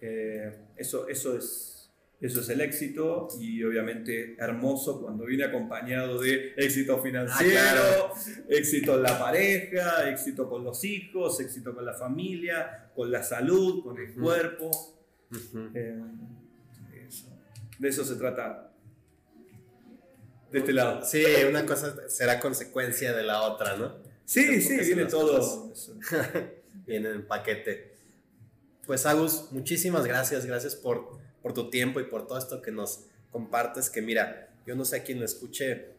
[0.00, 1.77] Eh, eso, eso, es,
[2.20, 7.80] eso es el éxito y obviamente hermoso cuando viene acompañado de éxito financiero,
[8.12, 13.22] ah, éxito en la pareja, éxito con los hijos, éxito con la familia, con la
[13.22, 14.70] salud, con el cuerpo.
[15.74, 16.02] Eh,
[17.78, 18.72] de eso se trata
[20.50, 21.04] de este lado.
[21.04, 23.96] Sí, una cosa será consecuencia de la otra, ¿no?
[24.24, 25.72] Sí, sí, viene todo.
[26.86, 27.96] viene en paquete.
[28.86, 31.17] Pues Agus, muchísimas gracias, gracias por,
[31.48, 34.96] por tu tiempo y por todo esto que nos compartes, que mira, yo no sé
[34.96, 35.94] a quién lo escuche,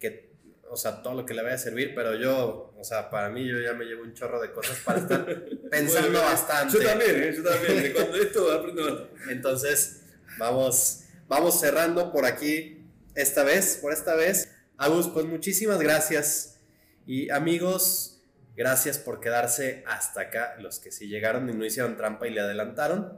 [0.00, 0.30] que,
[0.70, 3.46] o sea, todo lo que le vaya a servir, pero yo, o sea, para mí
[3.46, 6.78] yo ya me llevo un chorro de cosas para estar pensando bastante.
[6.78, 7.34] Yo también, ¿eh?
[7.36, 10.04] yo también, cuando esto aprendo Entonces,
[10.38, 14.48] vamos, vamos cerrando por aquí esta vez, por esta vez.
[14.78, 16.60] Agus, pues muchísimas gracias.
[17.06, 18.18] Y amigos,
[18.58, 22.40] Gracias por quedarse hasta acá, los que sí llegaron y no hicieron trampa y le
[22.40, 23.16] adelantaron.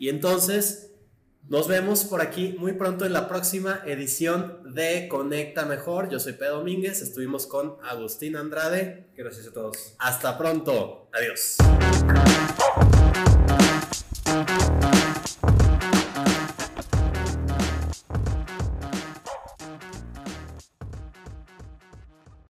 [0.00, 0.89] Y entonces,
[1.48, 6.08] Nos vemos por aquí muy pronto en la próxima edición de Conecta Mejor.
[6.08, 9.08] Yo soy Pedro Domínguez, estuvimos con Agustín Andrade.
[9.16, 9.94] Gracias a todos.
[9.98, 11.08] Hasta pronto.
[11.12, 11.56] Adiós.